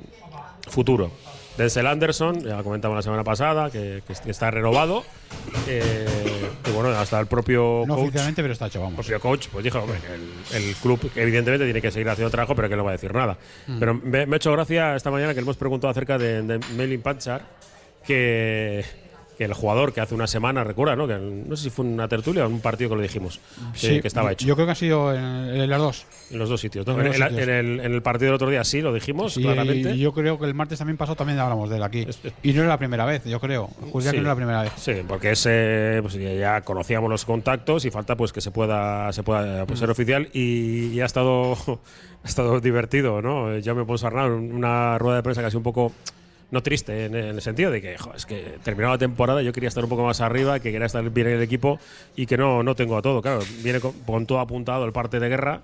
[0.68, 1.10] futuro.
[1.58, 5.04] Denzel Anderson, ya lo comentamos la semana pasada, que, que está renovado.
[5.68, 6.06] Eh,
[6.68, 8.04] y bueno, hasta el propio No coach.
[8.06, 8.92] oficialmente, pero está hecho, vamos.
[8.94, 12.32] El propio coach pues dijo hombre, que el, el club evidentemente tiene que seguir haciendo
[12.32, 13.38] trabajo, pero que no va a decir nada.
[13.68, 13.80] Mm.
[13.80, 16.60] Pero me, me ha hecho gracia esta mañana que le hemos preguntado acerca de, de
[16.76, 17.42] Melin Panchar,
[18.06, 18.84] que,
[19.38, 21.08] que el jugador que hace una semana, recuerda, ¿no?
[21.08, 23.40] Que no sé si fue una tertulia o un partido que lo dijimos,
[23.80, 24.46] que- estaba hecho.
[24.46, 26.06] Yo creo que ha sido en, en las dos.
[26.32, 26.86] En los dos sitios.
[26.86, 26.94] ¿no?
[27.00, 27.42] En los el, sitios.
[27.48, 29.92] en el- en el partido del otro día sí, lo dijimos Sí, claramente.
[29.96, 32.06] y yo creo que el martes también pasó, también hablamos de él aquí.
[32.44, 33.70] Y no era la primera vez, yo creo.
[33.80, 34.10] Sí.
[34.12, 34.74] que no era la primera vez.
[34.78, 39.24] Sí, porque ese, pues, ya- conocíamos los contactos y falta pues que se pueda, se
[39.24, 41.54] pueda pues, ser oficial y, y ha estado
[42.24, 43.58] ha estado divertido, ¿no?
[43.58, 43.98] Ya me puedo
[44.32, 45.92] una rueda de prensa casi un poco
[46.54, 49.68] no triste en, el sentido de que jo, es que terminaba la temporada yo quería
[49.68, 51.80] estar un poco más arriba, que quería estar bien en el equipo
[52.16, 53.22] y que no, no tengo a todo.
[53.22, 55.62] Claro, viene con, todo apuntado el parte de guerra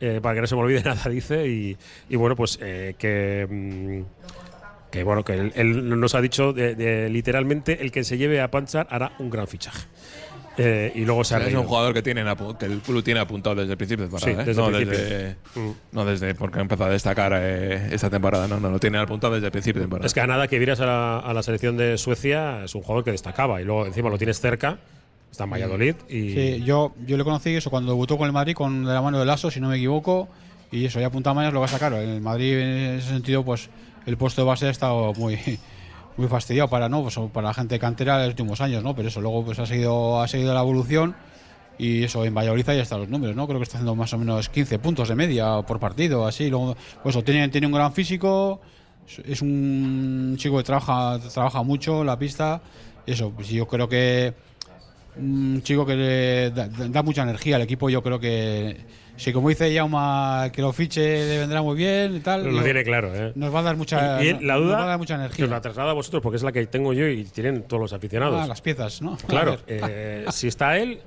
[0.00, 1.46] eh, para que no se me olvide nada, dice.
[1.46, 1.76] Y,
[2.08, 3.46] y bueno, pues eh, que.
[3.48, 8.50] mm, que bueno, que él, nos ha dicho de- literalmente el que se lleve a
[8.50, 9.86] Panchar hará un gran fichaje.
[10.58, 12.26] Eh, y luego se ha es un jugador que, tienen
[12.58, 14.32] que el club tiene apuntado desde el principio de temporada.
[14.32, 14.44] Sí, ¿eh?
[14.44, 14.98] desde no, el principio.
[15.04, 15.70] desde, Mm.
[15.92, 18.46] no desde porque ha empezado a destacar eh, esta temporada.
[18.48, 20.06] No, no, lo tiene apuntado desde el principio de temporada.
[20.06, 22.82] Es que a nada que vieras a la, a la selección de Suecia, es un
[22.82, 24.78] jugador que destacaba y luego encima lo tienes cerca,
[25.30, 28.54] está en Valladolid y Sí, yo, yo le conocí eso cuando debutó con el Madrid,
[28.54, 30.28] con de la mano de Lasso, si no me equivoco,
[30.70, 31.92] y eso, ya apuntaba mañana lo va a sacar.
[31.94, 33.70] En el Madrid, en ese sentido, pues
[34.06, 35.38] el puesto de base ha estado muy,
[36.16, 37.02] muy fastidiado para, ¿no?
[37.02, 38.94] Pues, para la gente cantera de los últimos años, ¿no?
[38.94, 41.14] Pero eso, luego pues ha seguido, ha seguido la evolución.
[41.78, 43.46] Y eso, en Valladolid ahí están los números, ¿no?
[43.46, 46.48] Creo que está haciendo más o menos 15 puntos de media por partido, así.
[46.48, 48.60] Luego, pues tiene, tiene un gran físico,
[49.26, 52.60] es- un chico que trabaja, trabaja mucho la pista.
[53.06, 54.34] Eso, pues yo creo que
[55.16, 57.88] un chico que le da, da mucha energía al equipo.
[57.90, 58.76] Yo creo que,
[59.16, 62.44] si como dice Jauma, que lo fiche le vendrá muy bien y tal.
[62.44, 63.14] lo yo- tiene claro.
[63.14, 63.32] ¿eh?
[63.34, 65.44] Nos va a dar mucha, Y- y la nos duda va a dar mucha energía.
[65.44, 67.92] os la traslado a vosotros porque es la que tengo yo y tienen todos los
[67.92, 68.40] aficionados.
[68.42, 69.16] Ah, las piezas, ¿no?
[69.26, 71.00] Claro, eh, si está él,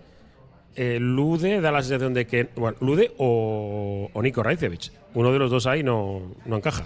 [0.75, 2.49] eh, Lude da la sensación de que.
[2.55, 4.91] Bueno, Lude o, o Nico Raicevic.
[5.13, 6.85] Uno de los dos ahí no, no encaja.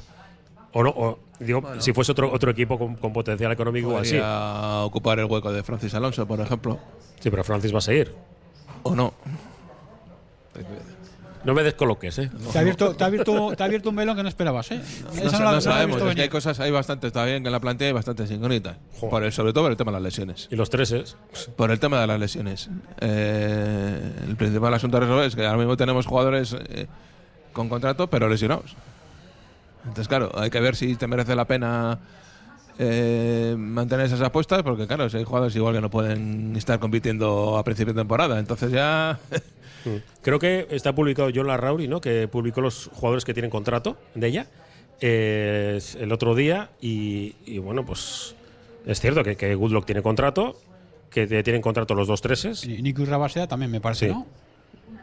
[0.73, 4.11] O no, o, digo, si fuese otro, otro equipo con, con potencial económico así.
[4.11, 6.77] Podría ocupar el hueco de Francis Alonso, por ejemplo.
[7.19, 8.13] Sí, pero Francis va a seguir.
[8.83, 9.13] O no.
[11.43, 12.29] No me descoloques, ¿eh?
[12.51, 14.81] Te ha, abierto, te, ha abierto, te ha abierto un melón que no esperabas, ¿eh?
[15.15, 18.29] No, la- sabemos, es que hay cosas, hay bastantes todavía en la plantilla, hay bastantes
[18.31, 18.75] incógnitas.
[18.99, 20.47] Por el- sobre todo por el tema de las lesiones.
[20.51, 21.15] Y los treses.
[21.55, 22.69] Por el tema de las lesiones.
[22.99, 26.87] Eh, el principal asunto a resolver es que ahora mismo tenemos jugadores eh,
[27.53, 28.75] con contrato, pero lesionados.
[29.83, 31.99] Entonces, claro, hay que ver si te merece la pena
[32.81, 37.57] eh, mantener esas apuestas, porque, claro, si hay jugadores igual que no pueden estar compitiendo
[37.57, 38.39] a principio de temporada.
[38.39, 39.19] Entonces, ya.
[40.21, 42.01] Creo que está publicado John Larrauri, ¿no?
[42.01, 44.47] Que publicó los jugadores que tienen contrato de ella
[45.01, 46.69] eh, el otro día.
[46.81, 48.35] Y, y bueno, pues
[48.85, 50.57] es cierto que, que Goodlock tiene contrato,
[51.09, 52.65] que tienen contrato los dos treses.
[52.65, 54.13] Y Nico y Rabasea también me parece, Sí.
[54.13, 54.25] ¿no?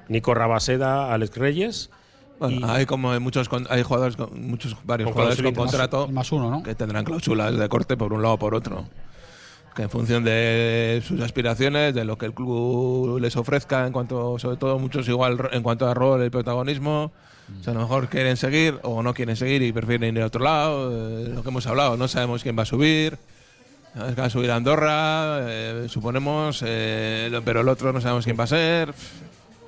[0.09, 1.91] Nico Rabaseda, Alex Reyes.
[2.39, 6.09] Bueno, hay como hay muchos con- hay jugadores con, muchos varios Con jugadores con contrato
[6.09, 6.63] Más uno, ¿no?
[6.63, 8.87] que tendrán cláusulas de corte por un lado o por otro.
[9.75, 14.39] Que en función de sus aspiraciones, de lo que el club les ofrezca, en cuanto,
[14.39, 17.13] sobre todo muchos igual en cuanto a rol y protagonismo,
[17.61, 20.27] o sea, a lo mejor quieren seguir o no quieren seguir y prefieren ir a
[20.27, 20.91] otro lado.
[20.93, 23.19] eh, lo que hemos hablado, no sabemos quién va a subir.
[23.95, 28.25] Es que va a subir a Andorra, eh, suponemos, eh, pero el otro no sabemos
[28.25, 28.93] quién va a ser.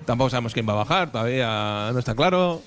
[0.08, 2.62] Tampoco sabemos quién va a bajar, todavía no está claro.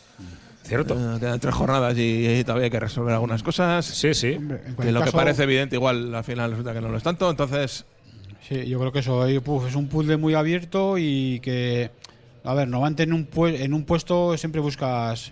[0.63, 0.93] Cierto.
[0.93, 3.83] Eh, quedan tres jornadas y, y todavía hay que resolver algunas cosas.
[3.83, 4.33] Sí, sí.
[4.33, 7.03] en Que cualquier lo que parece evidente, igual al final resulta que no lo es
[7.03, 7.29] tanto.
[7.31, 7.83] Entonces,
[8.47, 11.89] Sí, yo creo que eso es un puzzle muy abierto y que,
[12.43, 15.31] a ver, normalmente en un, en un puesto siempre buscas,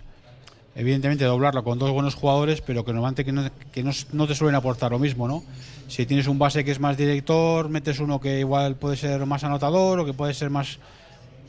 [0.74, 4.34] evidentemente, doblarlo con dos buenos jugadores, pero que normalmente que no, que no, no te
[4.34, 5.44] suelen aportar lo mismo, ¿no?
[5.86, 9.44] Si tienes un base que es más director, metes uno que igual puede ser más
[9.44, 10.78] anotador o que puede ser más,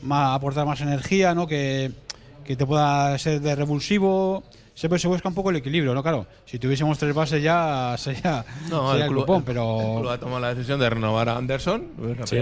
[0.02, 1.46] más aportar más energía, ¿no?
[1.46, 1.90] Que,
[2.44, 4.42] que te pueda ser de revulsivo.
[4.74, 6.02] Siempre se busca un poco el equilibrio, ¿no?
[6.02, 9.80] Claro, si tuviésemos tres bases ya sería, No, sería el el club, cupón, pero.
[9.80, 11.88] el club ha tomado la decisión de renovar a Anderson.
[11.98, 12.36] pues La Sí.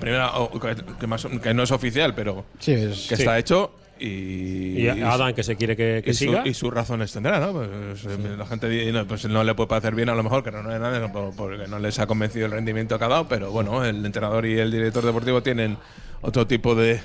[0.00, 3.22] primera, la que, más- que no es oficial, pero Sí, es- que sí.
[3.22, 3.70] está hecho.
[4.00, 6.42] Y, Y Adam, que se quiere que, que y su- siga.
[6.44, 7.52] y sus razones tendrá, ¿no?
[7.52, 10.42] Pues, eh, La gente dice, no, pues no le puede parecer bien a lo mejor
[10.42, 13.84] que no, no, porque no les ha convencido el rendimiento que ha dado, pero bueno,
[13.84, 15.78] el entrenador y el director deportivo tienen
[16.24, 17.00] otro tipo de,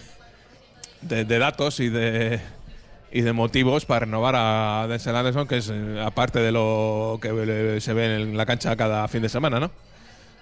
[1.01, 2.39] de, de datos y de
[3.11, 7.80] y de motivos para renovar a Denzel Anderson, que es eh, aparte de lo que
[7.82, 9.72] se ve en la cancha cada fin de semana, ¿no?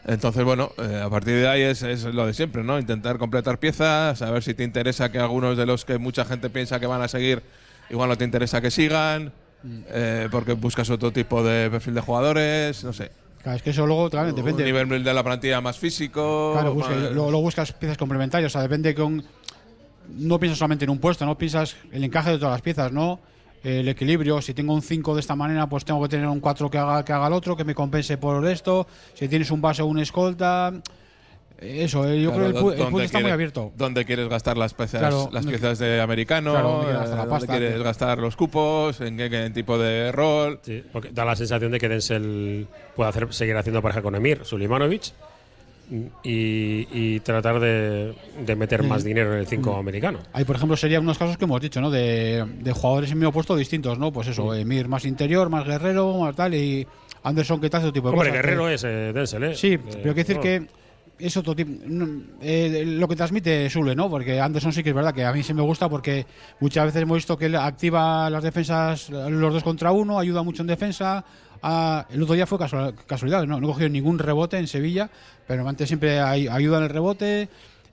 [0.06, 2.80] Entonces, bueno, eh, a partir de ahí es, es lo de siempre, ¿no?
[2.80, 6.50] Intentar completar piezas, a ver si te interesa que algunos de los que mucha gente
[6.50, 7.42] piensa que van a seguir,
[7.90, 9.34] igual no te interesa que sigan,
[9.90, 13.12] eh, porque buscas otro tipo de perfil de jugadores, no sé.
[13.48, 14.64] Claro, es que eso luego claro, depende.
[14.70, 16.52] Un nivel de la plantilla más físico.
[16.52, 19.24] Claro, busca- más- luego, luego buscas piezas complementarias, o sea, depende con
[20.18, 23.22] no piensas solamente en un puesto, no piensas el encaje de todas las piezas, ¿no?
[23.64, 26.70] El equilibrio, si tengo un 5 de esta manera, pues tengo que tener un 4
[26.70, 28.86] que haga que haga el otro, que me compense por esto.
[29.14, 30.74] Si tienes un base o un escolta,
[31.60, 33.72] eso, eh, yo Claro, creo que el, el ¿dónde punto está muy quiere- abierto.
[33.78, 36.52] ¿Dónde quieres gastar las piezas, Claro, las no- piezas de americano?
[36.52, 37.58] Claro, ¿dónde quieres gastar la Eh, ¿Dónde pasta?
[37.58, 39.02] quieres gastar los cupos?
[39.02, 40.60] ¿En qué, qué tipo de rol?
[40.64, 44.42] Sí, porque da la sensación de que Denzel puede hacer, seguir haciendo pareja con Emir
[44.44, 45.12] Sulimanovic
[46.24, 48.14] y, y tratar de,
[48.46, 48.88] de meter Mm.
[48.88, 49.80] más dinero en el 5 Mm.
[49.80, 50.20] americano.
[50.34, 51.90] Ahí, por ejemplo, serían unos casos que hemos dicho, ¿no?
[51.90, 54.12] De, de jugadores en medio puesto distintos, ¿no?
[54.12, 56.86] Pues eso, Emir más interior, más guerrero, más tal, y
[57.24, 58.44] Anderson que hace otro tipo de Hombre, cosas.
[58.44, 59.56] Guerrero que- es eh, Denzel, ¿eh?
[59.56, 60.42] Sí, Eh, pero quiero decir no.
[60.42, 60.68] que
[61.20, 61.72] es otro tipo.
[62.42, 64.10] eh, lo que transmite Sule, ¿no?
[64.10, 66.26] Porque Anderson sí que es verdad que a mí sí me gusta porque
[66.60, 70.68] muchas veces hemos visto que activa las defensas, los dos contra uno, ayuda mucho en
[70.68, 71.24] defensa.
[71.64, 75.10] Ah, el otro día fue casual- casualidad, no, no cogió ningún rebote en Sevilla,
[75.48, 77.50] pero antes siempre ayuda en el rebote.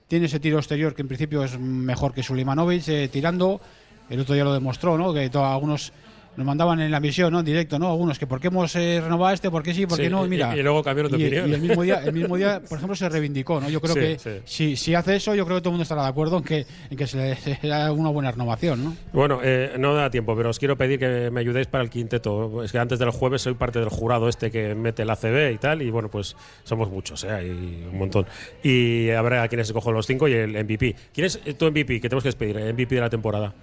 [0.07, 3.59] Tiene ese tiro exterior que en principio es mejor que Sulimanovic eh, tirando.
[4.07, 5.11] El otro día lo demostró, ¿no?
[5.11, 5.91] Que to- algunos
[6.37, 7.39] nos mandaban en la misión, ¿no?
[7.39, 7.89] En directo, ¿no?
[7.91, 10.25] Algunos que por qué hemos eh, renovado este, por qué sí, por qué Sí, no.
[10.27, 11.49] Mira, y luego cambiaron de y- opinión.
[11.49, 13.69] y el mismo día, el mismo día, por ejemplo, se reivindicó, ¿no?
[13.69, 14.29] Yo creo Sí, que sí.
[14.45, 16.65] Si, si hace eso, yo creo que todo el mundo estará de acuerdo en que,
[16.89, 18.95] en que se le da una buena renovación, ¿no?
[19.13, 22.63] Bueno, eh, no da tiempo, pero os quiero pedir que me ayudéis para el quinteto.
[22.63, 25.57] Es que antes del jueves soy parte del jurado este que mete el ACB y
[25.57, 27.31] tal, y bueno, pues somos muchos, ¿eh?
[27.31, 28.25] hay un montón.
[28.63, 30.95] Y habrá quienes escojo los cinco y el MVP.
[31.13, 32.01] ¿Quién es eh, tu MVP?
[32.01, 33.53] Que tenemos que despedir, el MVP de la temporada.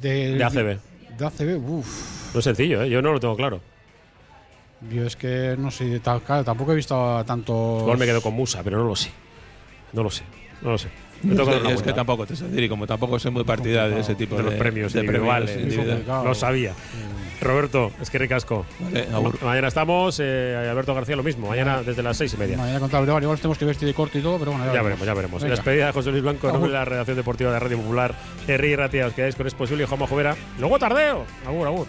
[0.00, 0.78] De, De ACB.
[1.22, 2.34] De ACB, uff.
[2.34, 2.90] No es sencillo, ¿eh?
[2.90, 3.60] yo no lo tengo claro.
[4.90, 7.78] Yo es que no sé, claro, tampoco he visto tanto.
[7.82, 9.12] Igual me quedo con Musa, pero no lo sé.
[9.92, 10.24] No lo sé,
[10.62, 10.88] no lo sé.
[11.22, 13.94] Me Es toca que- es tampoco te sé decir, y como tampoco soy muy partidario
[13.94, 15.50] de ese tipo de de, los premios de individuales.
[15.52, 16.06] premios.
[16.24, 16.72] Lo sabía.
[17.40, 18.64] Roberto, es que ricasco.
[18.78, 19.06] Vale.
[19.10, 22.56] Ma- mañana estamos, eh, Alberto García lo mismo, mañana desde las seis y media.
[22.56, 25.04] Mañana contra Breogán, igual tenemos que vestir de corto y todo, pero bueno, Ya veremos,
[25.06, 25.42] ya veremos.
[25.42, 25.56] Venga.
[25.56, 28.14] Despedida de José Luis Blanco, en nombre de la redacción deportiva de Radio Popular.
[28.46, 30.36] Herri Ratia, os quedáis con Es Posible y Juanma Jovera.
[30.60, 31.24] Luego tardeo.
[31.46, 31.86] Agur, agur.